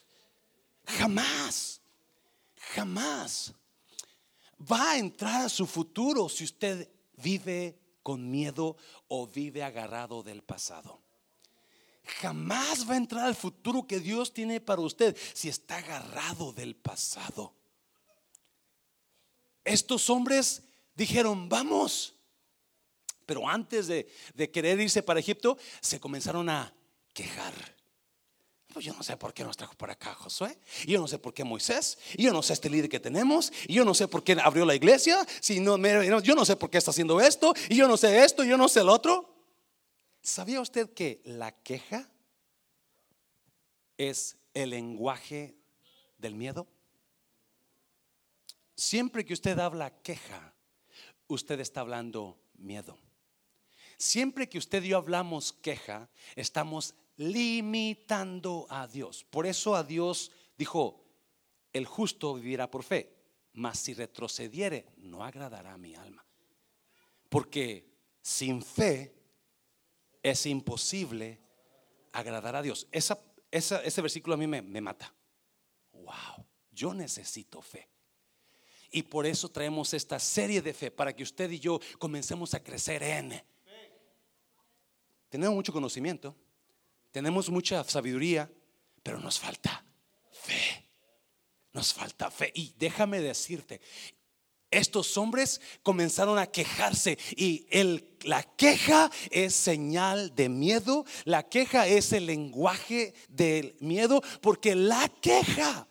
[0.85, 1.79] Jamás,
[2.75, 3.53] jamás
[4.59, 8.75] va a entrar a su futuro si usted vive con miedo
[9.07, 11.02] o vive agarrado del pasado
[12.05, 16.75] jamás va a entrar al futuro que Dios tiene para usted si está agarrado del
[16.75, 17.53] pasado.
[19.63, 20.63] Estos hombres
[20.95, 22.15] dijeron, vamos.
[23.25, 24.05] Pero antes de,
[24.51, 26.73] querer irse para Egipto, se comenzaron a
[27.13, 27.53] quejar.
[28.73, 30.57] Pues yo no sé por qué nos trajo para acá Josué.
[30.87, 31.97] yo no sé por qué Moisés.
[32.17, 33.53] Y yo no sé este líder que tenemos.
[33.67, 35.25] Y yo no sé por qué abrió la iglesia.
[35.39, 35.77] Si no,
[36.21, 37.53] yo no sé por qué está haciendo esto.
[37.69, 38.43] Y yo no sé esto.
[38.43, 39.32] Y yo no sé el otro.
[40.23, 42.09] ¿Sabía usted que la queja
[43.97, 45.57] es el lenguaje
[46.17, 46.65] del miedo?
[48.73, 50.55] Siempre que usted habla queja,
[51.27, 52.97] usted está hablando miedo.
[53.97, 59.25] Siempre que usted y yo hablamos queja, estamos limitando a Dios.
[59.25, 61.03] Por eso a Dios dijo,
[61.73, 63.13] el justo vivirá por fe,
[63.51, 66.25] mas si retrocediere, no agradará a mi alma.
[67.27, 69.22] Porque sin fe
[70.23, 71.39] es imposible
[72.13, 72.87] agradar a Dios.
[72.91, 73.19] Esa,
[73.51, 75.13] ese versículo a mí me, me mata.
[75.91, 77.89] Wow, yo necesito fe.
[78.89, 82.63] Y por eso traemos esta serie de fe, para que usted y yo comencemos a
[82.63, 83.43] crecer en.
[85.29, 86.35] Tenemos mucho conocimiento,
[87.11, 88.49] tenemos mucha sabiduría,
[89.01, 89.83] pero nos falta
[90.31, 90.87] fe.
[91.73, 92.51] Nos falta fe.
[92.53, 93.81] Y déjame decirte,
[94.77, 97.65] estos hombres comenzaron a quejarse y
[98.21, 105.09] la queja es señal de miedo, la queja es el lenguaje del miedo, porque la
[105.21, 105.87] queja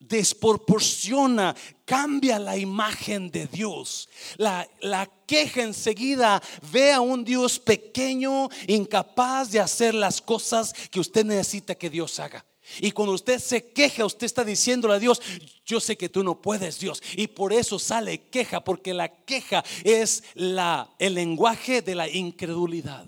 [0.00, 4.08] desproporciona, cambia la imagen de Dios.
[4.36, 11.00] La, la, queja enseguida ve a un Dios pequeño, incapaz de hacer las cosas que
[11.00, 12.44] usted necesita que Dios haga.
[12.80, 15.20] Y cuando usted se queja, usted está diciéndole a Dios,
[15.64, 17.02] yo sé que tú no puedes, Dios.
[17.16, 23.06] Y por eso sale queja, porque la queja es la, el lenguaje de la incredulidad.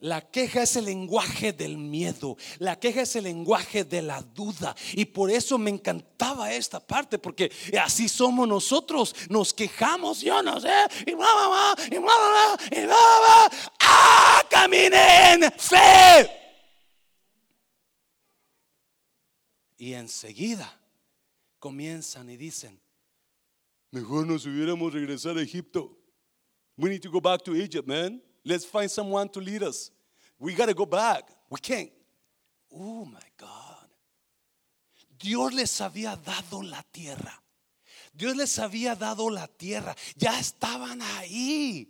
[0.00, 2.38] La queja es el lenguaje del miedo.
[2.58, 4.74] La queja es el lenguaje de la duda.
[4.94, 9.14] Y por eso me encantaba esta parte, porque así somos nosotros.
[9.28, 10.72] Nos quejamos, yo no sé.
[11.06, 13.50] Y bla, bla, bla, y bla, bla, y bla, bla.
[13.80, 16.39] Ah, caminen fe.
[19.80, 20.70] Y enseguida
[21.58, 22.78] comienzan y dicen,
[23.90, 25.96] mejor nos hubiéramos regresado a Egipto.
[26.76, 28.20] We need to go back to Egypt, man.
[28.44, 29.90] Let's find someone to lead us.
[30.38, 31.30] We got to go back.
[31.48, 31.90] We can't.
[32.70, 33.88] Oh my God.
[35.18, 37.42] Dios les había dado la tierra.
[38.12, 39.96] Dios les había dado la tierra.
[40.14, 41.88] Ya estaban ahí.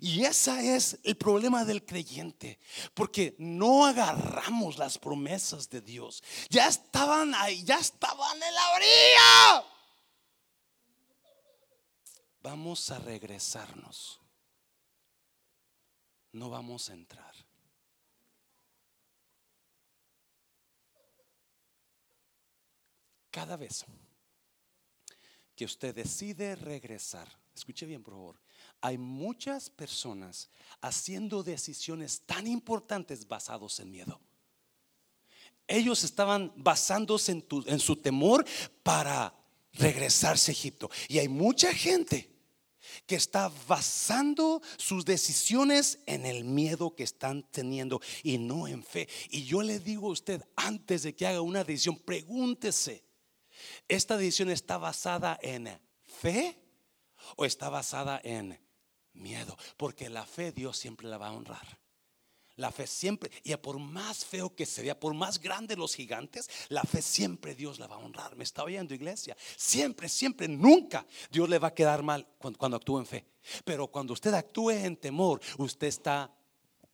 [0.00, 2.58] Y ese es el problema del creyente,
[2.94, 6.22] porque no agarramos las promesas de Dios.
[6.50, 9.64] Ya estaban ahí, ya estaban en la orilla.
[12.42, 14.20] Vamos a regresarnos.
[16.32, 17.34] No vamos a entrar.
[23.30, 23.84] Cada vez
[25.56, 28.43] que usted decide regresar, escuche bien por favor,
[28.84, 30.50] hay muchas personas
[30.82, 34.20] haciendo decisiones tan importantes basados en miedo.
[35.66, 38.44] Ellos estaban basándose en, en su temor
[38.82, 39.34] para
[39.72, 40.90] regresarse a Egipto.
[41.08, 42.30] Y hay mucha gente
[43.06, 49.08] que está basando sus decisiones en el miedo que están teniendo y no en fe.
[49.30, 53.02] Y yo le digo a usted, antes de que haga una decisión, pregúntese,
[53.88, 55.70] ¿esta decisión está basada en
[56.02, 56.58] fe
[57.36, 58.62] o está basada en
[59.14, 61.78] miedo, porque la fe Dios siempre la va a honrar.
[62.56, 66.82] La fe siempre, y por más feo que sea, por más grande los gigantes, la
[66.82, 68.36] fe siempre Dios la va a honrar.
[68.36, 69.36] Me está oyendo, iglesia.
[69.56, 73.26] Siempre, siempre, nunca Dios le va a quedar mal cuando, cuando actúa en fe.
[73.64, 76.32] Pero cuando usted actúe en temor, usted está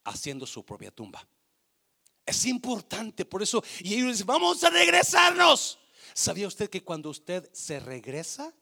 [0.05, 1.27] haciendo su propia tumba.
[2.25, 5.79] Es importante, por eso, y ellos dicen, vamos a regresarnos.
[6.15, 8.55] ¿Sabía usted que cuando usted se regresa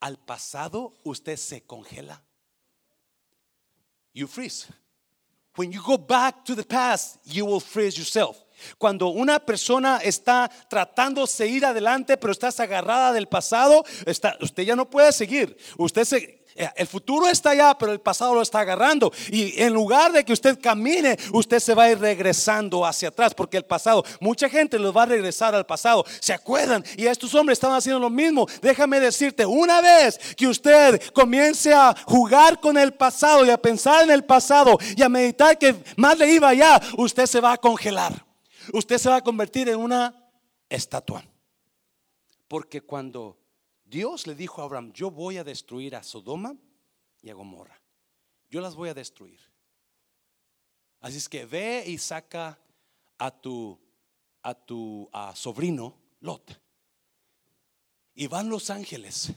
[0.00, 2.24] al pasado, usted se congela?
[4.14, 4.66] You freeze.
[5.56, 8.40] When you go back to the past, you will freeze yourself.
[8.78, 14.62] Cuando una persona está tratando de ir adelante, pero estás agarrada del pasado, está, usted
[14.62, 15.56] ya no puede seguir.
[15.76, 19.12] Usted se, el futuro está allá, pero el pasado lo está agarrando.
[19.30, 23.34] Y en lugar de que usted camine, usted se va a ir regresando hacia atrás,
[23.34, 26.04] porque el pasado, mucha gente los va a regresar al pasado.
[26.20, 26.84] ¿Se acuerdan?
[26.96, 28.46] Y estos hombres estaban haciendo lo mismo.
[28.62, 34.04] Déjame decirte, una vez que usted comience a jugar con el pasado y a pensar
[34.04, 37.58] en el pasado y a meditar que más le iba allá, usted se va a
[37.58, 38.24] congelar.
[38.72, 40.14] Usted se va a convertir en una
[40.68, 41.24] estatua.
[42.48, 43.43] Porque cuando
[43.94, 46.56] Dios le dijo a Abraham, yo voy a destruir a Sodoma
[47.22, 47.80] y a Gomorra.
[48.50, 49.38] Yo las voy a destruir.
[50.98, 52.58] Así es que ve y saca
[53.18, 53.78] a tu
[54.42, 56.60] a tu sobrino Lot.
[58.16, 59.32] Y van los ángeles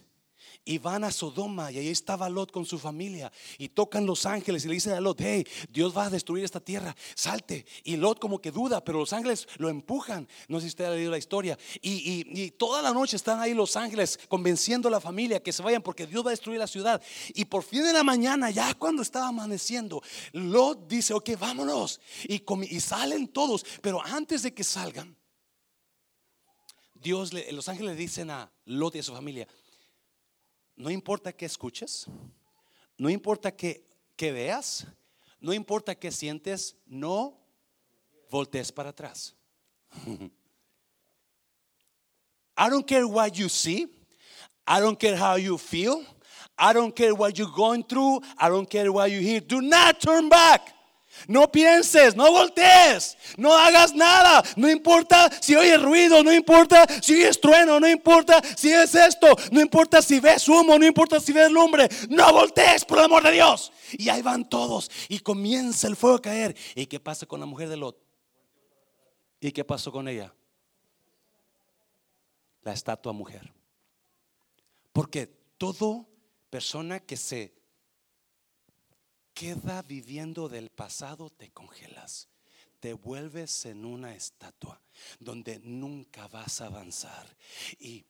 [0.67, 4.65] y van a Sodoma y ahí estaba Lot con su familia y tocan los ángeles
[4.65, 7.65] y le dicen a Lot, hey, Dios va a destruir esta tierra, salte.
[7.85, 10.27] Y Lot como que duda, pero los ángeles lo empujan.
[10.49, 11.57] No sé si usted ha leído la historia.
[11.81, 15.81] Y, toda la noche están ahí los ángeles convenciendo a la familia que se vayan
[15.81, 17.01] porque Dios va a destruir la ciudad.
[17.33, 20.01] Y por fin de la mañana, ya cuando estaba amaneciendo,
[20.33, 22.01] Lot dice, ok, vámonos.
[22.25, 25.15] Y, y salen todos, pero antes de que salgan,
[26.95, 29.47] Dios, los ángeles le dicen a Lot y a su familia,
[30.77, 32.07] no importa que escuches,
[32.97, 33.83] no importa que,
[34.19, 34.87] veas,
[35.41, 37.37] no importa que sientes, no
[38.29, 39.35] voltees para atrás.
[42.59, 43.87] I don't care what you see.
[44.65, 46.03] I don't care how you feel.
[46.57, 48.21] I don't care what you're going through.
[48.37, 49.39] I don't care what you hear.
[49.39, 50.73] Do not turn back.
[51.27, 54.43] No pienses, no voltees, no hagas nada.
[54.55, 59.27] No importa si oyes ruido, no importa si oyes trueno, no importa si es esto,
[59.51, 61.89] no importa si ves humo, no importa si ves lumbre.
[62.09, 63.71] No voltees, por el amor de Dios.
[63.93, 66.55] Y ahí van todos y comienza el fuego a caer.
[66.75, 67.97] ¿Y qué pasa con la mujer de Lot?
[69.39, 70.33] ¿Y qué pasó con ella?
[72.63, 73.53] La estatua mujer.
[74.91, 75.27] Porque
[75.57, 76.07] todo
[76.49, 77.56] persona que se
[79.37, 82.27] queda viviendo del pasado, te congelas,
[82.79, 84.81] te vuelves en una estatua
[85.19, 87.27] donde nunca vas a avanzar.
[87.79, 88.05] Y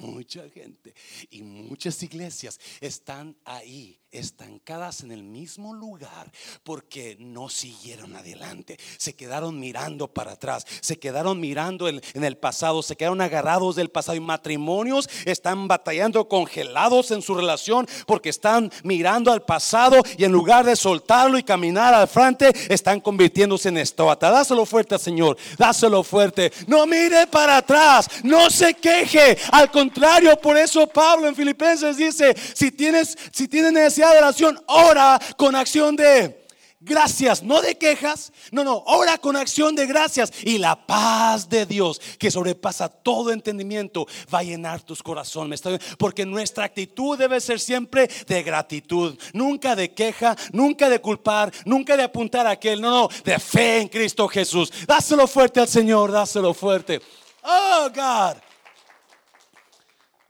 [0.00, 0.94] mucha gente
[1.30, 6.30] y muchas iglesias están ahí, estancadas en el mismo lugar,
[6.64, 8.78] porque no siguieron adelante.
[8.98, 13.90] Se quedaron mirando para atrás, se quedaron mirando en, el pasado, se quedaron agarrados del
[13.90, 14.16] pasado.
[14.16, 20.32] Y matrimonios están batallando congelados en su relación porque están mirando al pasado y en
[20.32, 24.16] lugar de soltarlo y caminar al frente, están convirtiéndose en estatua.
[24.16, 26.52] Dáselo fuerte, Señor, dáselo fuerte.
[26.66, 29.38] No mire para atrás, no se queje.
[29.50, 34.60] Al contrario, por eso Pablo en Filipenses dice, si tienes, si tienes necesidad de oración,
[34.66, 36.41] ora con acción de
[36.84, 38.32] gracias, no de quejas.
[38.50, 40.32] No, no, ora con acción de gracias.
[40.42, 45.62] Y la paz de Dios, que sobrepasa todo entendimiento, va a llenar tus corazones.
[45.98, 49.18] Porque nuestra actitud debe ser siempre de gratitud.
[49.32, 52.80] Nunca de queja, nunca de culpar, nunca de apuntar a aquel.
[52.80, 54.72] No, no, de fe en Cristo Jesús.
[54.86, 57.00] Dáselo fuerte al Señor, dáselo fuerte.
[57.42, 58.36] Oh, God.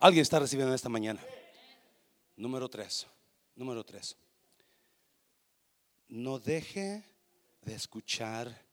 [0.01, 1.20] Alguien está recibiendo esta mañana.
[2.37, 3.07] Número tres.
[3.55, 4.16] Número tres
[6.13, 7.03] no deje
[7.63, 8.67] de escuchar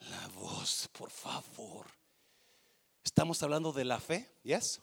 [0.00, 1.86] la voz, por favor.
[3.04, 4.82] Estamos hablando de la fe, ¿yes?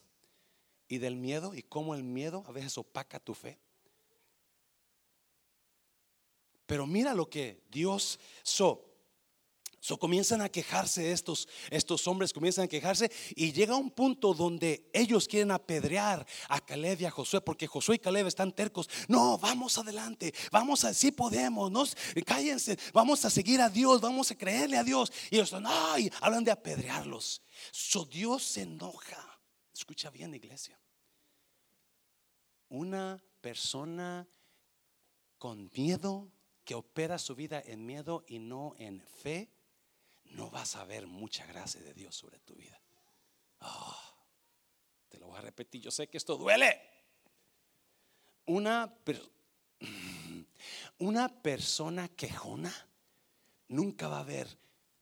[0.87, 3.59] Y del miedo y cómo el miedo a veces opaca tu fe.
[6.65, 8.90] Pero mira lo que Dios so
[9.99, 15.27] Comienzan a quejarse estos, estos hombres, comienzan a quejarse y llega un punto donde ellos
[15.27, 18.89] quieren apedrear a Caleb y a Josué porque Josué y Caleb están tercos.
[19.07, 21.83] No, vamos adelante, vamos a, sí podemos, no,
[22.25, 25.11] cállense, vamos a seguir a Dios, vamos a creerle a Dios.
[25.31, 27.41] Y ellos ay, hablan de apedrearlos.
[27.71, 29.39] So Dios se enoja.
[29.73, 30.79] Escucha bien, iglesia.
[32.69, 34.27] Una persona
[35.37, 36.31] con miedo
[36.63, 39.49] que opera su vida en miedo y no en fe
[40.31, 42.81] no vas a ver mucha gracia de Dios sobre tu vida.
[43.59, 44.15] Ah,
[45.09, 46.81] te lo voy a repetir, yo sé que esto duele.
[48.45, 48.93] Una,
[50.99, 52.73] una persona quejona
[53.67, 54.57] nunca va a ver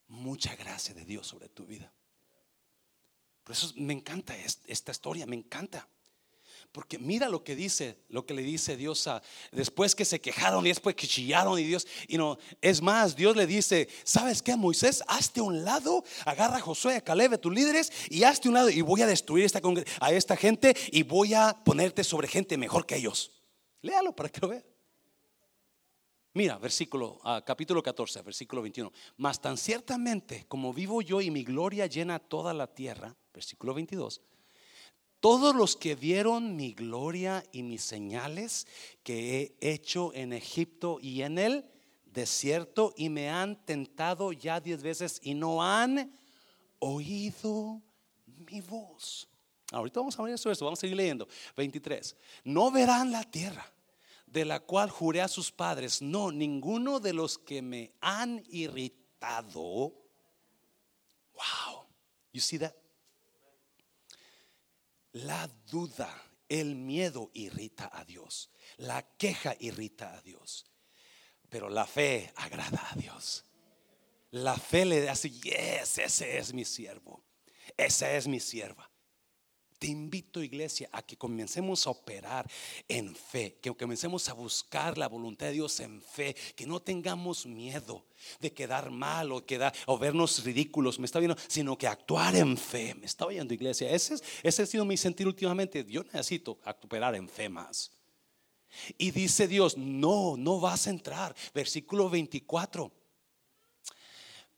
[0.08, 1.92] mucha gracia de Dios sobre tu vida.
[3.44, 5.88] Por eso me encanta esta historia, me encanta.
[6.72, 10.66] Porque mira lo que dice, lo que le dice Dios a después que se quejaron
[10.66, 14.56] y después que chillaron y Dios, y no, es más, Dios le dice, ¿sabes qué,
[14.56, 15.04] Moisés?
[15.08, 18.82] Hazte un lado, agarra a Josué, a Caleb, tus líderes, y hazte un lado y
[18.82, 19.62] voy a destruir esta,
[20.00, 23.32] a esta gente y voy a ponerte sobre gente mejor que ellos.
[23.82, 24.64] Léalo para que lo vea.
[26.34, 28.92] Mira, versículo, ah, capítulo 14, versículo 21.
[29.18, 34.22] Mas tan ciertamente como vivo yo y mi gloria llena toda la tierra, versículo 22
[35.20, 38.68] todos los que vieron mi gloria y mis señales
[39.04, 41.66] que he hecho en Egipto y en el
[42.06, 46.12] desierto y me han tentado ya diez veces y no han
[46.80, 47.82] oído
[48.50, 49.28] mi voz.
[49.72, 51.28] Ahorita vamos a ver eso, vamos a seguir leyendo.
[51.56, 52.16] 23.
[52.46, 53.72] No verán la tierra
[54.26, 56.02] de la cual juré a sus padres.
[56.02, 59.94] No, ninguno de los que me han irritado.
[61.34, 61.86] Wow.
[62.32, 62.79] You see that?
[65.12, 66.10] La duda,
[66.48, 68.52] el miedo irrita a Dios.
[68.78, 70.66] La queja irrita a Dios.
[71.50, 73.46] Pero la fe agrada a Dios.
[74.32, 77.24] La fe le hace, yes, ese es mi siervo.
[77.76, 78.89] Esa es mi sierva.
[79.80, 82.46] Te invito, iglesia, a que comencemos a operar
[82.90, 87.46] en fe, que comencemos a buscar la voluntad de Dios en fe, que no tengamos
[87.46, 88.04] miedo
[88.42, 92.58] de quedar mal o, quedar, o vernos ridículos, me está viendo, sino que actuar en
[92.58, 92.94] fe.
[92.94, 93.90] Me está oyendo, iglesia.
[93.90, 95.86] Ese, es, ese ha sido mi sentir últimamente.
[95.88, 97.92] Yo necesito operar en fe más.
[98.98, 101.34] Y dice Dios, no, no vas a entrar.
[101.54, 102.99] Versículo 24.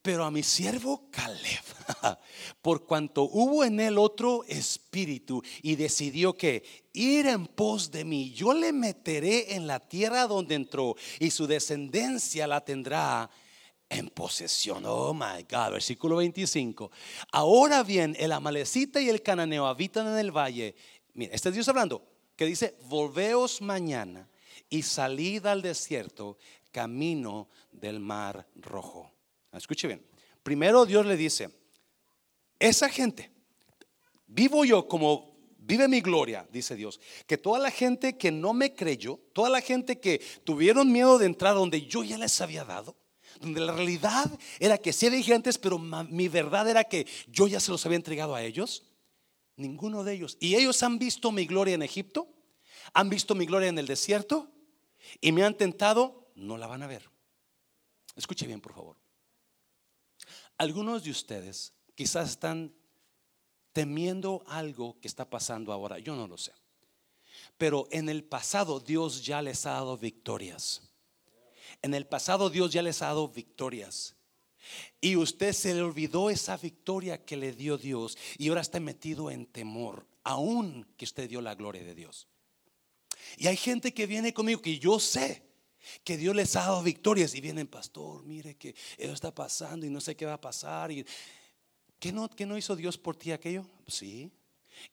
[0.01, 1.63] Pero a mi siervo Caleb,
[2.61, 8.31] por cuanto hubo en él otro espíritu y decidió que ir en pos de mí,
[8.31, 13.29] yo le meteré en la tierra donde entró y su descendencia la tendrá
[13.89, 14.85] en posesión.
[14.87, 16.89] Oh my God, versículo 25.
[17.31, 20.75] Ahora bien, el amalecita y el cananeo habitan en el valle.
[21.13, 22.03] Mira, este es Dios hablando,
[22.35, 24.27] que dice, volveos mañana
[24.69, 26.37] y salid al desierto,
[26.71, 29.10] camino del mar rojo.
[29.51, 30.05] Escuche bien.
[30.43, 31.49] Primero Dios le dice,
[32.59, 33.31] esa gente,
[34.27, 38.73] vivo yo como vive mi gloria, dice Dios, que toda la gente que no me
[38.73, 42.97] creyó, toda la gente que tuvieron miedo de entrar donde yo ya les había dado,
[43.39, 47.59] donde la realidad era que sí había gigantes, pero mi verdad era que yo ya
[47.59, 48.83] se los había entregado a ellos,
[49.55, 50.37] ninguno de ellos.
[50.39, 52.27] Y ellos han visto mi gloria en Egipto,
[52.93, 54.51] han visto mi gloria en el desierto
[55.19, 57.09] y me han tentado, no la van a ver.
[58.15, 59.00] Escuche bien, por favor.
[60.61, 62.71] Algunos de ustedes quizás están
[63.73, 65.97] temiendo algo que está pasando ahora.
[65.97, 66.51] Yo no lo sé.
[67.57, 70.83] Pero en el pasado Dios ya les ha dado victorias.
[71.81, 74.15] En el pasado Dios ya les ha dado victorias.
[75.01, 79.31] Y usted se le olvidó esa victoria que le dio Dios y ahora está metido
[79.31, 82.27] en temor, aún que usted dio la gloria de Dios.
[83.35, 85.41] Y hay gente que viene conmigo que yo sé
[86.03, 89.89] que Dios les ha dado victorias y vienen, pastor, mire que eso está pasando y
[89.89, 90.91] no sé qué va a pasar.
[90.91, 91.05] Y,
[91.99, 93.65] ¿qué, no, ¿Qué no hizo Dios por ti aquello?
[93.87, 94.31] Sí.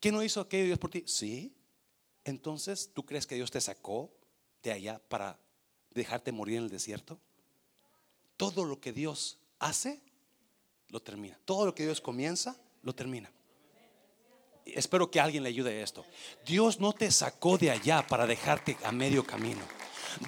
[0.01, 1.05] ¿Qué no hizo aquello Dios por ti?
[1.07, 1.55] Sí.
[2.24, 4.12] Entonces, ¿tú crees que Dios te sacó
[4.62, 5.39] de allá para
[5.91, 7.18] dejarte morir en el desierto?
[8.39, 10.01] todo lo que Dios hace,
[10.89, 11.39] lo termina.
[11.45, 13.30] Todo lo que Dios comienza, lo termina.
[14.64, 16.07] Espero que alguien le ayude a esto.
[16.47, 19.61] Dios no te sacó de allá para dejarte a medio camino.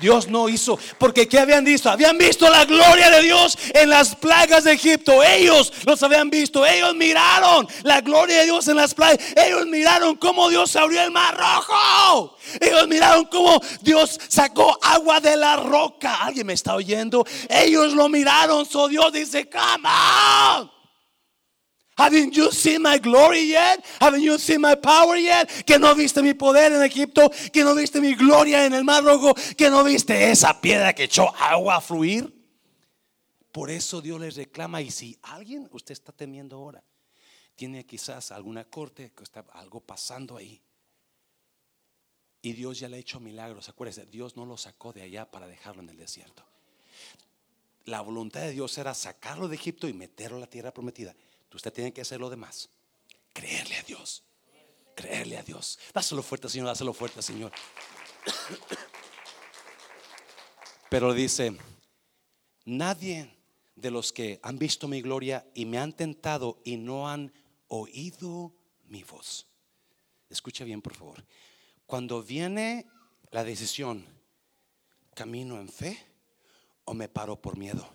[0.00, 1.90] Dios no hizo, porque ¿qué habían visto?
[1.90, 5.22] Habían visto la gloria de Dios en las plagas de Egipto.
[5.22, 9.18] Ellos los habían visto, ellos miraron la gloria de Dios en las plagas.
[9.36, 12.36] Ellos miraron cómo Dios abrió el mar rojo.
[12.60, 16.16] Ellos miraron cómo Dios sacó agua de la roca.
[16.22, 17.24] ¿Alguien me está oyendo?
[17.48, 20.79] Ellos lo miraron, so Dios dice, come on.
[22.00, 23.84] Haven't you seen my glory yet?
[24.00, 25.50] Haven't you seen my power yet?
[25.66, 29.04] Que no viste mi poder en Egipto, que no viste mi gloria en el Mar
[29.04, 32.34] Rojo, que no viste esa piedra que echó agua a fluir.
[33.52, 36.82] Por eso Dios les reclama y si alguien usted está temiendo ahora,
[37.54, 40.62] tiene quizás alguna corte, que está algo pasando ahí.
[42.40, 43.68] Y Dios ya le ha hecho milagros.
[43.68, 46.42] Acuérdese, Dios no lo sacó de allá para dejarlo en el desierto.
[47.84, 51.14] La voluntad de Dios era sacarlo de Egipto y meterlo a la tierra prometida.
[51.56, 52.70] Usted tiene que hacer lo demás.
[53.32, 54.24] Creerle a Dios.
[54.94, 55.78] Creerle a Dios.
[55.92, 56.66] Dáselo fuerte, Señor.
[56.68, 57.52] Dáselo fuerte, Señor.
[60.90, 61.56] Pero dice,
[62.64, 63.36] nadie
[63.76, 67.32] de los que han visto mi gloria y me han tentado y no han
[67.68, 68.54] oído
[68.88, 69.46] mi voz.
[70.28, 71.24] Escucha bien, por favor.
[71.86, 72.86] Cuando viene
[73.30, 74.04] la decisión,
[75.14, 75.98] camino en fe
[76.84, 77.88] o me paro por miedo.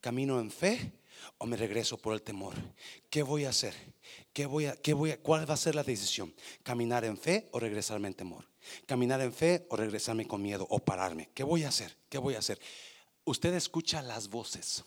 [0.00, 0.92] Camino en fe
[1.38, 2.54] o me regreso por el temor.
[3.10, 3.74] ¿Qué voy a hacer?
[4.32, 6.34] ¿Qué voy a, qué voy a, ¿Cuál va a ser la decisión?
[6.62, 8.48] ¿Caminar en fe o regresarme en temor?
[8.86, 11.30] ¿Caminar en fe o regresarme con miedo o pararme?
[11.34, 11.96] ¿Qué voy a hacer?
[12.08, 12.60] ¿Qué voy a hacer?
[13.24, 14.84] Usted escucha las voces.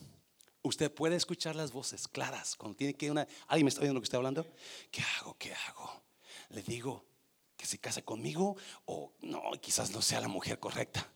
[0.62, 2.56] Usted puede escuchar las voces claras.
[2.56, 3.26] Cuando tiene que una.
[3.48, 4.46] ¿Alguien me está oyendo lo que estoy hablando?
[4.90, 5.36] ¿Qué hago?
[5.38, 6.02] ¿Qué hago?
[6.50, 7.04] Le digo
[7.56, 8.56] que se case conmigo
[8.86, 11.11] o no, quizás no sea la mujer correcta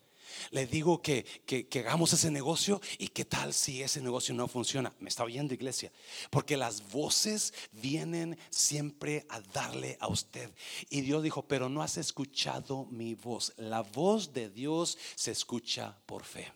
[0.51, 4.93] le digo que, que, hagamos ese negocio y qué tal si ese negocio no funciona.
[5.01, 5.93] Me está oyendo iglesia,
[6.30, 10.51] porque las voces vienen siempre a darle a usted.
[10.91, 13.53] Y Dios dijo, pero no has escuchado mi voz.
[13.57, 16.53] La voz de Dios se escucha por fe.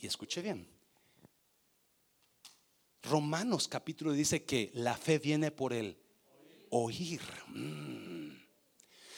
[0.00, 0.66] Y escuche bien.
[3.02, 5.96] Romanos capítulo dice que la fe viene por el
[6.70, 7.20] oír.
[7.48, 8.13] Mm.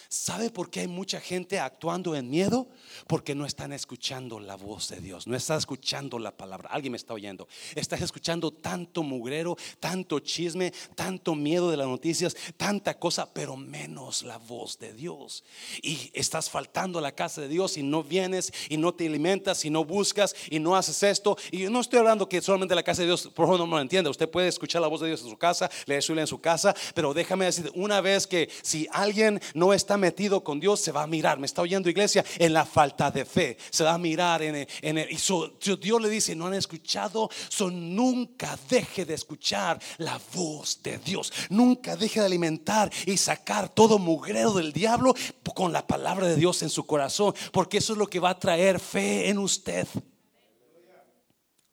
[0.09, 2.69] ¿Sabe por qué hay mucha gente actuando en miedo?
[3.07, 6.69] Porque no están escuchando la voz de Dios, no están escuchando la palabra.
[6.73, 7.49] Alguien me está oyendo.
[7.75, 14.23] Estás escuchando tanto mugrero, tanto chisme, tanto miedo de las noticias, tanta cosa, pero menos
[14.23, 15.45] la voz de Dios.
[15.83, 19.65] Y estás faltando a la casa de Dios y no vienes y no te alimentas
[19.65, 21.37] y no buscas y no haces esto.
[21.51, 23.81] Y no estoy hablando que solamente la casa de Dios, por favor no me lo
[23.81, 24.11] entienda.
[24.11, 26.75] Usted puede escuchar la voz de Dios en su casa, leer su en su casa,
[26.95, 31.03] pero déjame decir, una vez que si alguien no está metido con Dios, se va
[31.03, 34.43] a mirar, me está oyendo iglesia, en la falta de fe, se va a mirar
[34.43, 40.21] en el, y Dios le dice, no han escuchado, son nunca deje de escuchar la
[40.35, 45.15] voz de Dios, nunca deje de alimentar y sacar todo mugrero del diablo
[45.55, 48.39] con la palabra de Dios en su corazón, porque eso es lo que va a
[48.39, 49.87] traer fe en usted.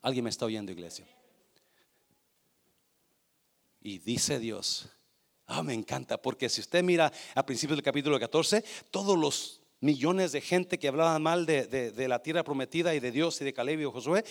[0.02, 1.06] ¿Alguien me está oyendo iglesia?
[3.80, 4.88] Y dice Dios,
[5.46, 10.32] Ah, me encanta, porque si usted mira a principios del capítulo 14, todos los millones
[10.32, 13.80] de gente que hablaban mal de, la tierra prometida y de Dios y de Caleb
[13.80, 14.24] y Josué,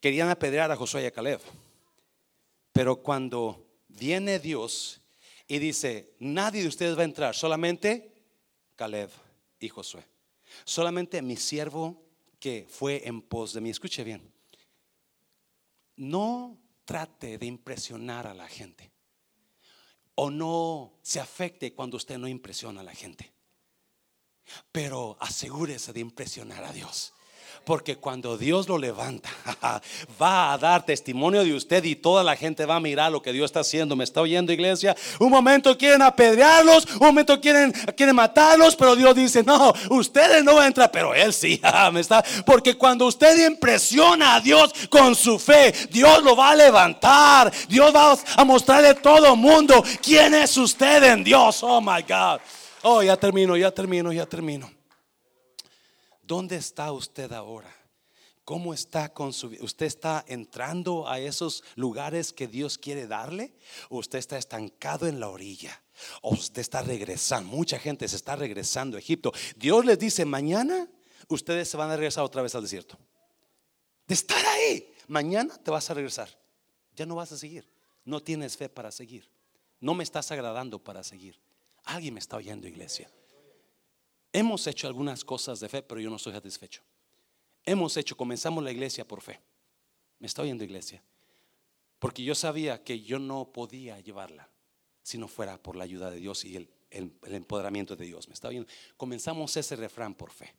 [0.00, 1.40] querían apedrear a Josué y a Caleb.
[2.72, 5.00] Pero cuando viene Dios
[5.48, 8.12] y dice, nadie de ustedes va a entrar, solamente
[8.76, 9.10] Caleb
[9.58, 10.04] y Josué.
[10.64, 12.00] Solamente mi siervo
[12.38, 13.70] que fue en pos de mí.
[13.70, 14.32] Escuche bien.
[15.96, 18.93] No trate de impresionar a la gente
[20.16, 23.32] o no se afecte cuando usted no impresiona a la gente.
[24.70, 27.14] Pero asegúrese de impresionar a Dios.
[27.64, 29.30] Porque cuando Dios lo levanta,
[30.20, 33.32] va a dar testimonio de usted y toda la gente va a mirar lo que
[33.32, 33.96] Dios está haciendo.
[33.96, 34.94] ¿Me está oyendo, iglesia?
[35.18, 40.56] Un momento quieren apedrearlos, un momento quieren, quieren matarlos, pero Dios dice, no, ustedes no
[40.56, 41.58] van a entrar, pero Él sí.
[41.92, 42.22] ¿Me está?
[42.44, 47.50] Porque cuando usted impresiona a Dios con su fe, Dios lo va a levantar.
[47.66, 51.62] Dios va a mostrarle a todo mundo quién es usted en Dios.
[51.62, 52.40] Oh, my God.
[52.82, 54.73] Oh, ya termino, ya termino, ya termino.
[56.26, 57.74] ¿Dónde está usted ahora?
[58.44, 59.48] ¿Cómo está con su?
[59.60, 63.54] ¿Usted está entrando a esos lugares que Dios quiere darle?
[63.88, 65.82] ¿O usted está estancado en la orilla?
[66.20, 67.48] ¿O usted está regresando?
[67.50, 69.32] Mucha gente se está regresando a Egipto.
[69.56, 70.88] Dios les dice, mañana
[71.28, 72.98] ustedes se van a regresar otra vez al desierto.
[74.06, 76.28] De estar ahí, mañana te vas a regresar.
[76.94, 77.66] Ya no vas a seguir.
[78.04, 79.30] No tienes fe para seguir.
[79.80, 81.40] No me estás agradando para seguir.
[81.84, 83.10] Alguien me está oyendo, iglesia.
[84.34, 86.82] Hemos hecho algunas cosas de fe, pero yo no estoy satisfecho.
[87.64, 89.40] Hemos hecho, comenzamos la iglesia por fe.
[90.18, 91.04] ¿Me está oyendo iglesia?
[92.00, 94.50] Porque yo sabía que yo no podía llevarla
[95.04, 96.68] si no fuera por la ayuda de Dios y el,
[97.22, 98.26] empoderamiento de Dios.
[98.26, 98.68] ¿Me está oyendo?
[98.96, 100.52] Comenzamos ese refrán por fe.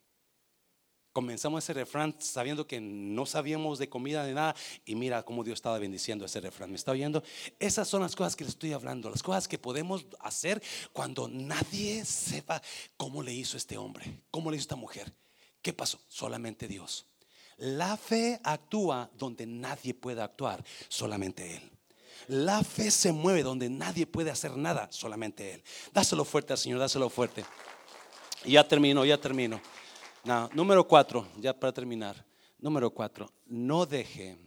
[1.16, 4.54] Comenzamos ese refrán sabiendo que no sabíamos de comida de nada
[4.84, 6.70] y mira cómo Dios estaba bendiciendo ese refrán.
[6.70, 7.24] ¿Me está oyendo?
[7.58, 10.62] Esas son las cosas que le estoy hablando, las cosas que podemos hacer
[10.92, 12.62] cuando nadie sepa
[12.98, 15.14] cómo le hizo este hombre, cómo le hizo esta mujer.
[15.62, 16.02] ¿Qué pasó?
[16.10, 17.06] Solamente Dios.
[17.56, 21.72] La fe actúa donde nadie puede actuar, solamente Él.
[22.28, 25.64] La fe se mueve donde nadie puede hacer nada, solamente Él.
[25.94, 27.46] Dáselo fuerte al Señor, dáselo fuerte.
[28.44, 29.62] Ya termino, ya termino
[30.54, 32.26] número cuatro, ya para terminar.
[32.60, 34.38] Número cuatro, no deje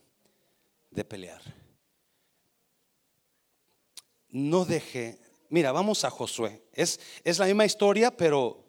[0.91, 1.41] de pelear.
[4.31, 5.19] No deje.
[5.49, 6.63] Mira, vamos a Josué.
[6.73, 8.65] Es, es la misma historia, pero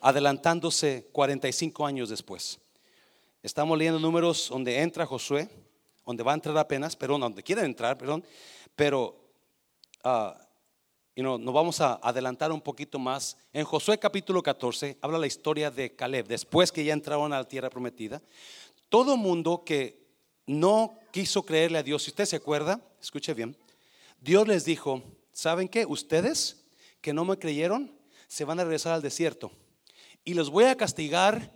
[0.00, 2.60] adelantándose 45 años después.
[3.42, 5.48] Estamos leyendo números donde entra Josué,
[6.04, 8.24] donde va a entrar apenas, pero donde quiere entrar, perdón.
[8.74, 9.16] Pero
[10.04, 10.45] uh,
[11.16, 13.38] y no, nos vamos a adelantar un poquito más.
[13.54, 17.48] En Josué capítulo 14 habla la historia de Caleb, después que ya entraron a la
[17.48, 18.20] tierra prometida.
[18.90, 20.06] Todo mundo que
[20.46, 23.56] no quiso creerle a Dios, si usted se acuerda, escuche bien,
[24.20, 25.02] Dios les dijo,
[25.32, 25.86] ¿saben qué?
[25.86, 26.66] Ustedes
[27.00, 27.98] que no me creyeron,
[28.28, 29.50] se van a regresar al desierto
[30.22, 31.50] y los voy a castigar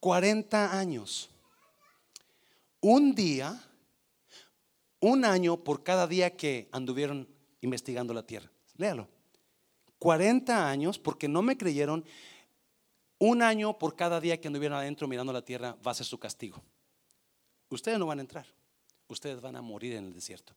[0.00, 1.30] 40 años.
[2.80, 3.62] Un día,
[4.98, 7.28] un año por cada día que anduvieron
[7.60, 8.50] investigando la tierra.
[8.80, 9.06] Léalo.
[9.98, 12.02] 40 años porque no me creyeron.
[13.18, 16.18] Un año por cada día que anduvieron adentro mirando la tierra va a ser su
[16.18, 16.62] castigo.
[17.68, 18.46] Ustedes no van a entrar.
[19.08, 20.54] Ustedes van a morir en el desierto.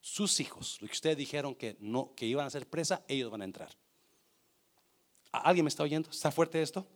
[0.00, 3.42] Sus hijos, lo que ustedes dijeron que no que iban a ser presa, ellos van
[3.42, 3.76] a entrar.
[5.30, 6.08] ¿Alguien me está oyendo?
[6.08, 6.86] ¿Está fuerte esto?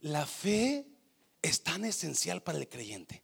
[0.00, 0.84] La fe
[1.40, 3.22] es tan esencial para el creyente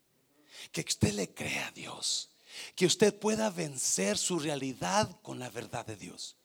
[0.70, 2.33] que usted le crea a Dios
[2.74, 6.36] que usted pueda vencer su realidad con la verdad de Dios.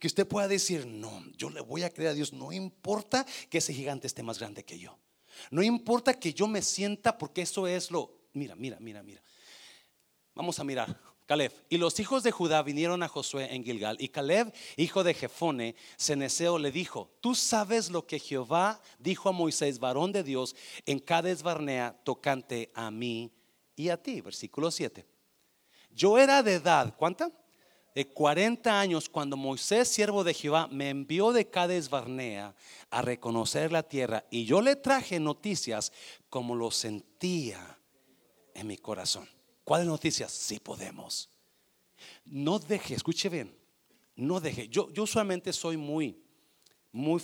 [0.00, 3.58] Que usted pueda decir, no, yo le voy a creer a Dios, no importa que
[3.58, 4.98] ese gigante esté más grande que yo.
[5.50, 8.16] No importa que yo me sienta porque eso es lo...
[8.32, 9.22] Mira, mira, mira, mira.
[10.34, 11.00] Vamos a mirar.
[11.28, 11.52] Caleb.
[11.68, 13.98] Y los hijos de Judá vinieron a Josué en Gilgal.
[14.00, 19.32] Y Caleb, hijo de Jefone, Ceneseo, le dijo: Tú sabes lo que Jehová dijo a
[19.32, 23.30] Moisés, varón de Dios, en Cades Barnea, tocante a mí
[23.76, 24.22] y a ti.
[24.22, 25.04] Versículo 7.
[25.90, 27.30] Yo era de edad, ¿cuánta?
[27.94, 32.54] De 40 años cuando Moisés, siervo de Jehová, me envió de Cades Barnea
[32.90, 35.92] a reconocer la tierra y yo le traje noticias
[36.30, 37.78] como lo sentía
[38.54, 39.28] en mi corazón.
[39.64, 40.30] ¿Cuáles noticias?
[40.30, 41.28] Sí podemos.
[42.24, 43.52] No deje, escuche bien,
[44.14, 44.68] no deje.
[44.68, 46.22] Yo, yo usualmente soy muy,
[46.92, 47.20] muy,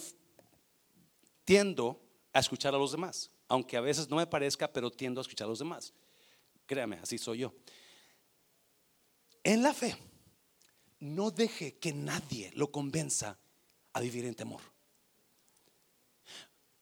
[1.44, 2.00] tiendo
[2.32, 5.46] a escuchar a los demás, aunque a veces no me parezca, pero tiendo a escuchar
[5.46, 5.94] a los demás.
[6.66, 7.54] Créame, así soy yo
[9.44, 9.96] en la fe,
[11.00, 13.38] no deje que nadie lo convenza
[13.92, 14.62] a vivir en temor.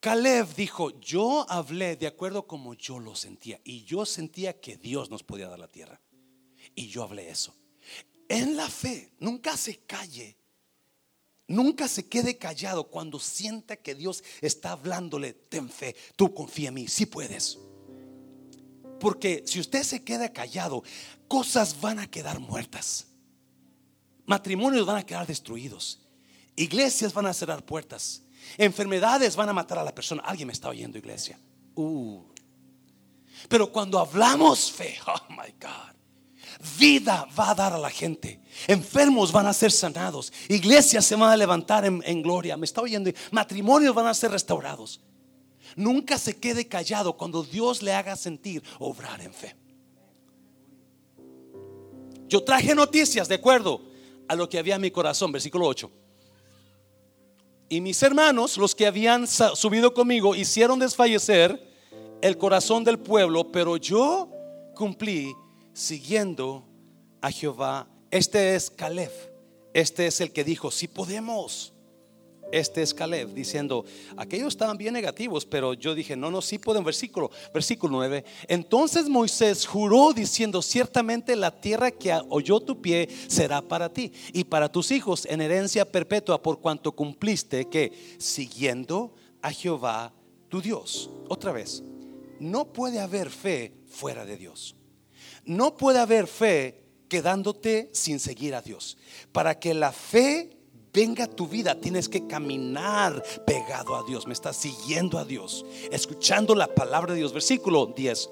[0.01, 5.11] Caleb dijo, yo hablé de acuerdo como yo lo sentía y yo sentía que Dios
[5.11, 6.01] nos podía dar la tierra.
[6.75, 7.55] Y yo hablé eso.
[8.29, 10.37] En la fe, nunca se calle.
[11.47, 16.75] Nunca se quede callado cuando sienta que Dios está hablándole, ten fe, tú confía en
[16.75, 17.59] mí, si puedes.
[19.03, 20.85] Porque si usted se queda callado,
[21.27, 23.09] cosas van a quedar muertas.
[24.27, 25.99] Matrimonios van a quedar destruidos.
[26.55, 28.23] Iglesias van a cerrar puertas.
[28.57, 30.23] Enfermedades van a matar a la persona.
[30.25, 31.37] Alguien me está oyendo, iglesia.
[31.75, 32.23] Uh.
[33.49, 35.97] Pero cuando hablamos fe, oh my God,
[36.79, 38.41] vida va a dar a la gente.
[38.69, 40.33] Enfermos van a ser sanados.
[40.49, 42.57] Iglesias se van a levantar en, en gloria.
[42.57, 43.11] Me está oyendo.
[43.33, 45.01] Matrimonios van a ser restaurados.
[45.77, 49.55] Nunca se quede callado cuando Dios le haga sentir obrar en fe.
[52.29, 53.83] Yo traje noticias de acuerdo
[54.27, 55.91] a lo que había en mi corazón, versículo 8.
[57.69, 61.71] Y mis hermanos, los que habían subido conmigo, hicieron desfallecer
[62.21, 64.31] el corazón del pueblo, pero yo
[64.75, 65.35] cumplí
[65.73, 66.65] siguiendo
[67.21, 67.89] a Jehová.
[68.11, 69.11] Este es Caleb.
[69.75, 71.72] Este es el que dijo, si podemos.
[72.53, 73.87] Este es Caleb diciendo,
[74.17, 78.25] aquellos estaban bien negativos, pero yo dije, no, no, sí pueden, versículo, versículo 9.
[78.47, 84.45] Entonces Moisés juró diciendo, ciertamente la tierra que oyó tu pie será para ti y
[84.45, 90.13] para tus hijos en herencia perpetua por cuanto cumpliste que siguiendo a Jehová
[90.49, 91.09] tu Dios.
[91.29, 91.83] Otra vez,
[92.39, 94.77] no puede haber fe fuera de Dios.
[95.47, 98.99] No puede haber fe quedándote sin seguir a Dios.
[99.33, 100.62] Para que la fe
[100.93, 104.27] venga tu vida, tienes que caminar pegado a Dios.
[104.27, 107.33] Me estás siguiendo a Dios, escuchando la palabra de Dios.
[107.33, 108.31] Versículo 10.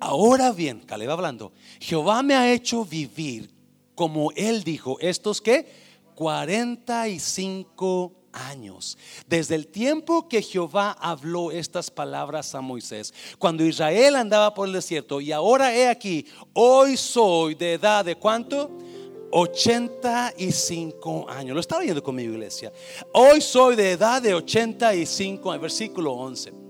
[0.00, 3.58] Ahora bien, Caleb hablando, Jehová me ha hecho vivir
[3.98, 5.66] como él dijo, estos que
[6.14, 8.96] 45 años.
[9.26, 14.74] Desde el tiempo que Jehová habló estas palabras a Moisés, cuando Israel andaba por el
[14.74, 18.70] desierto, y ahora he aquí, hoy soy de edad de cuánto?
[19.30, 21.54] 85 años.
[21.54, 22.72] Lo estaba viendo con mi iglesia.
[23.12, 26.68] Hoy soy de edad de 85, versículo 11.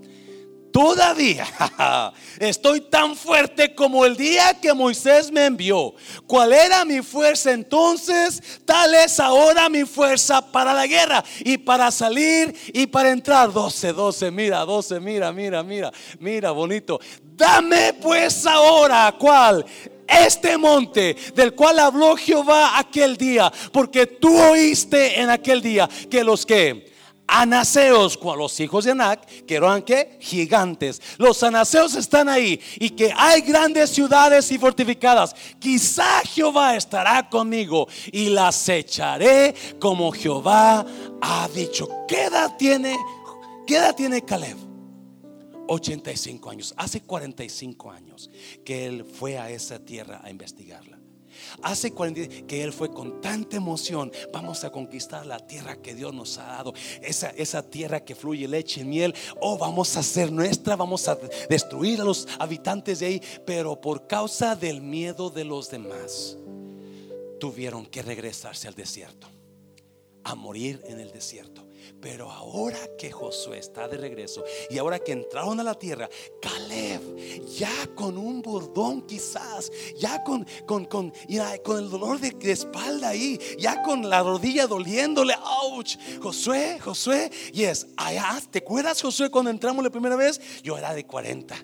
[0.71, 1.47] Todavía
[2.39, 5.95] estoy tan fuerte como el día que Moisés me envió.
[6.27, 8.41] ¿Cuál era mi fuerza entonces?
[8.65, 13.51] Tal es ahora mi fuerza para la guerra y para salir y para entrar.
[13.51, 16.99] 12, 12, mira, 12, mira, mira, mira, mira, bonito.
[17.21, 19.65] Dame pues ahora, ¿cuál?
[20.09, 26.23] Este monte del cual habló Jehová aquel día, porque tú oíste en aquel día que
[26.23, 26.89] los que
[27.29, 31.01] anaseos, los hijos de Anac, que eran que gigantes.
[31.17, 35.35] Los anaseos están ahí y que hay grandes ciudades y fortificadas.
[35.59, 40.85] Quizá Jehová estará conmigo y las echaré como Jehová
[41.21, 41.87] ha dicho.
[42.07, 42.97] ¿Qué edad tiene?
[43.67, 44.68] ¿Qué edad tiene Caleb?
[45.69, 46.73] 85 años.
[46.77, 48.29] Hace 45 años
[48.65, 50.99] que él fue a esa tierra a investigarla.
[51.61, 54.11] Hace 40 que Él fue con tanta emoción.
[54.31, 56.73] Vamos a conquistar la tierra que Dios nos ha dado.
[57.01, 59.13] Esa, esa tierra que fluye leche y miel.
[59.39, 60.75] Oh, vamos a hacer nuestra.
[60.75, 61.17] Vamos a
[61.49, 63.21] destruir a los habitantes de ahí.
[63.45, 66.37] Pero por causa del miedo de los demás,
[67.39, 69.27] tuvieron que regresarse al desierto.
[70.23, 71.68] A morir en el desierto.
[72.01, 76.09] Pero ahora que Josué está de regreso y ahora que entraron a la tierra,
[76.41, 81.13] Caleb, ya con un bordón quizás, ya con, con, con,
[81.63, 87.63] con el dolor de, espalda ahí, ya con la rodilla doliéndole, ouch, Josué, Josué, y
[87.63, 90.39] es, allá, ¿te acuerdas Josué cuando entramos la primera vez?
[90.63, 91.55] Yo era de 40.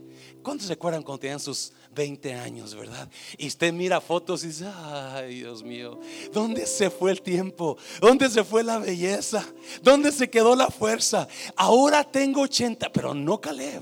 [0.44, 3.10] ¿Cuántos se cuando tenían sus 20 años, verdad?
[3.38, 6.00] Y usted mira fotos y dice, ay Dios mío,
[6.34, 7.78] ¿dónde se fue el tiempo?
[8.02, 9.46] ¿Dónde se fue la belleza?
[9.82, 11.28] ¿Dónde se quedó la fuerza?
[11.56, 13.82] Ahora tengo 80, pero no Caleb.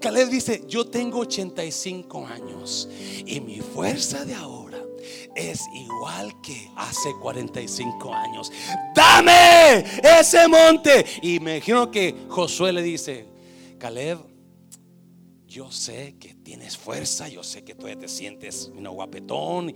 [0.00, 2.88] Caleb dice, yo tengo 85 años
[3.26, 4.78] y mi fuerza de ahora
[5.34, 8.52] es igual que hace 45 años.
[8.94, 11.04] Dame ese monte.
[11.22, 13.26] Y imagino que Josué le dice,
[13.78, 14.33] Caleb,
[15.54, 19.72] yo sé que tienes fuerza, yo sé que todavía te sientes un guapetón,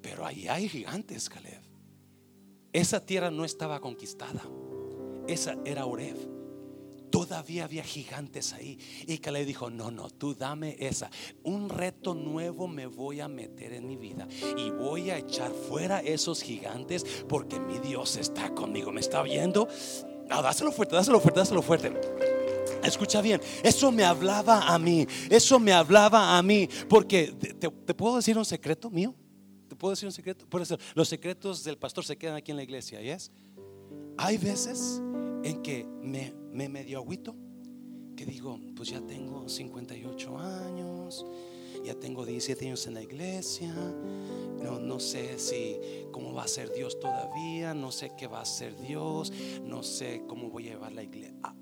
[0.00, 1.60] pero ahí hay gigantes, Caleb.
[2.72, 4.40] Esa tierra no estaba conquistada,
[5.26, 6.16] esa era Oreb.
[7.10, 8.78] Todavía había gigantes ahí.
[9.08, 11.10] Y Caleb dijo, no, no, tú dame esa.
[11.42, 14.28] Un reto nuevo me voy a meter en mi vida.
[14.56, 18.92] Y voy a echar fuera esos gigantes porque mi Dios está conmigo.
[18.92, 19.66] ¿Me está viendo?
[20.28, 22.39] No, dáselo fuerte, dáselo fuerte, dáselo fuerte.
[22.82, 28.16] Escucha bien, eso me hablaba a mí, eso me hablaba a mí, porque te, puedo
[28.16, 29.14] decir un secreto mío,
[29.68, 32.56] te puedo decir un secreto, por eso los secretos del pastor se quedan aquí en
[32.56, 33.30] la iglesia, ¿yes?
[34.16, 35.00] Hay veces
[35.44, 37.36] en que me, me medio agüito,
[38.16, 41.26] que digo, pues ya tengo 58 años,
[41.84, 43.74] ya tengo 17 años en la iglesia,
[44.62, 45.76] no, no sé si
[46.10, 49.32] cómo va a ser Dios todavía, no sé qué va a ser Dios,
[49.64, 51.54] no sé cómo voy a llevar la iglesia.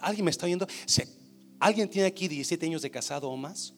[0.00, 0.66] ¿Alguien me está oyendo?
[1.58, 3.74] ¿Alguien tiene aquí 17 años de casado o más?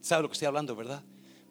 [0.00, 1.02] ¿Sabe lo que estoy hablando, verdad?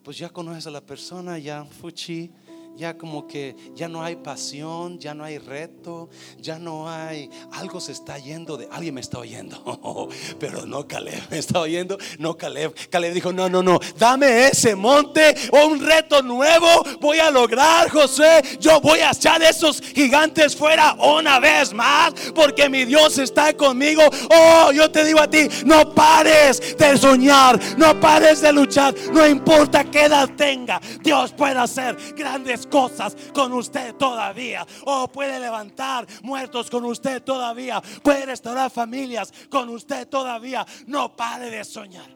[0.02, 2.32] Pues ya conoces a la persona, ya fuchi
[2.76, 6.08] ya como que ya no hay pasión, ya no hay reto,
[6.38, 10.08] ya no hay, algo se está yendo de, alguien me está oyendo,
[10.38, 14.74] pero no Caleb, me está oyendo, no Caleb, Caleb dijo, no, no, no, dame ese
[14.74, 16.66] monte, un reto nuevo,
[17.00, 22.68] voy a lograr, José, yo voy a echar esos gigantes fuera una vez más, porque
[22.68, 24.02] mi Dios está conmigo,
[24.34, 29.26] oh, yo te digo a ti, no pares de soñar, no pares de luchar, no
[29.26, 34.66] importa qué edad tenga, Dios puede hacer grandes cosas con usted todavía.
[34.86, 37.82] O puede levantar muertos con usted todavía.
[38.02, 40.66] Puede restaurar familias con usted todavía.
[40.86, 42.10] No pare de soñar.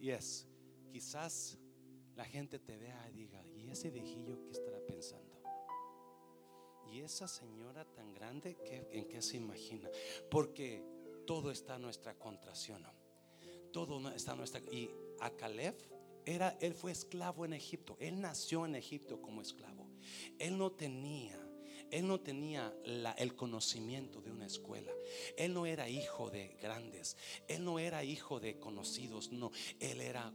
[0.00, 0.46] Y es,
[0.92, 1.58] quizás
[2.14, 5.26] la gente te vea y diga, ¿y ese viejillo que estará pensando?
[6.90, 8.56] ¿Y esa señora tan grande
[8.90, 9.88] en qué se imagina?
[10.30, 10.82] Porque
[11.26, 12.84] todo está en nuestra contracción.
[13.72, 14.60] Todo está en nuestra...
[14.72, 14.90] Y
[15.20, 15.76] a Caleb
[16.26, 17.96] era, él fue esclavo en Egipto.
[18.00, 19.86] Él nació en Egipto como esclavo.
[20.38, 21.40] Él no tenía
[21.90, 22.74] Él no tenía
[23.16, 24.92] el conocimiento de una escuela.
[25.36, 27.16] Él no era hijo de grandes.
[27.48, 29.32] Él no era hijo de conocidos.
[29.32, 29.50] No,
[29.80, 30.32] él era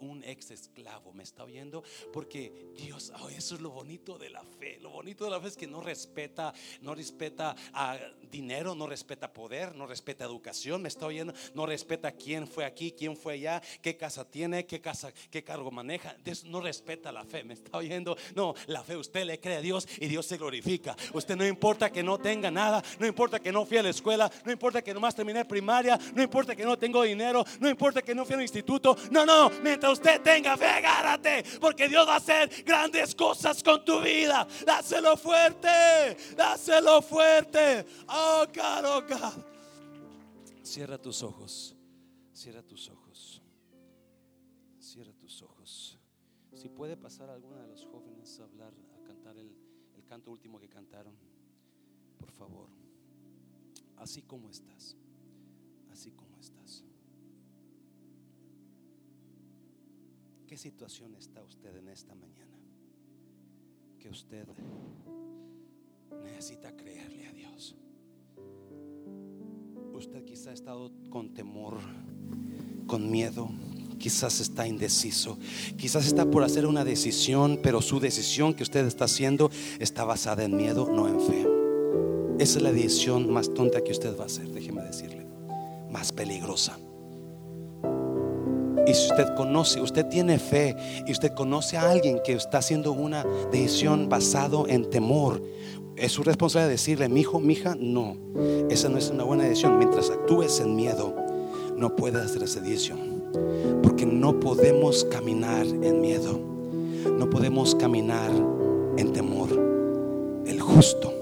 [0.00, 1.12] un ex esclavo.
[1.12, 1.82] ¿Me está oyendo?
[2.12, 4.78] Porque Dios, oh, eso es lo bonito de la fe.
[4.80, 6.52] Lo bonito de la fe es que no respeta,
[6.82, 7.98] no respeta a
[8.30, 10.82] dinero, no respeta poder, no respeta educación.
[10.82, 11.32] ¿Me está oyendo?
[11.54, 15.70] No respeta quién fue aquí, quién fue allá, qué casa tiene, qué casa, qué cargo
[15.70, 16.16] maneja.
[16.44, 17.44] No respeta la fe.
[17.44, 18.16] ¿Me está oyendo?
[18.34, 20.96] No, la fe usted le cree a Dios y Dios se glorifica.
[21.12, 24.82] Usted no importa que no tenga nada, no importa que no la escuela, no importa
[24.82, 28.34] que nomás terminé primaria, no importa que no tengo dinero, no importa que no fui
[28.34, 28.96] al instituto.
[29.10, 33.84] No, no, mientras usted tenga fe, agárrate, porque Dios va a hacer grandes cosas con
[33.84, 34.46] tu vida.
[34.64, 37.84] Dáselo fuerte, dáselo fuerte.
[38.08, 39.02] Oh, God, oh.
[40.62, 41.74] Cierra tus ojos,
[42.32, 43.42] cierra tus ojos,
[44.78, 45.98] cierra tus ojos.
[46.54, 48.72] Si puede pasar alguna de los jóvenes a hablar
[50.08, 51.14] canto último que cantaron,
[54.00, 54.96] así como estás,
[55.92, 56.84] así como estás.
[60.46, 62.58] ¿Qué situación está usted en esta mañana?
[63.98, 64.46] Que usted
[66.24, 67.76] necesita creerle a Dios.
[69.92, 71.78] Usted quizá ha estado con temor,
[72.86, 73.50] con miedo,
[73.98, 75.38] quizás está indeciso,
[75.76, 80.44] quizás está por hacer una decisión, pero su decisión que usted está haciendo está basada
[80.44, 81.57] en miedo, no en fe.
[82.38, 85.26] Esa es la decisión más tonta que usted va a hacer, déjeme decirle,
[85.90, 86.78] más peligrosa.
[88.86, 92.92] Y si usted conoce, usted tiene fe y usted conoce a alguien que está haciendo
[92.92, 95.42] una decisión basado en temor,
[95.96, 98.16] es su responsabilidad decirle, mi hijo, mi hija, no,
[98.70, 99.76] esa no es una buena decisión.
[99.76, 101.12] Mientras actúes en miedo,
[101.76, 103.24] no puedes hacer esa decisión.
[103.82, 106.38] Porque no podemos caminar en miedo.
[107.18, 108.30] No podemos caminar
[108.96, 109.48] en temor.
[110.46, 111.17] El justo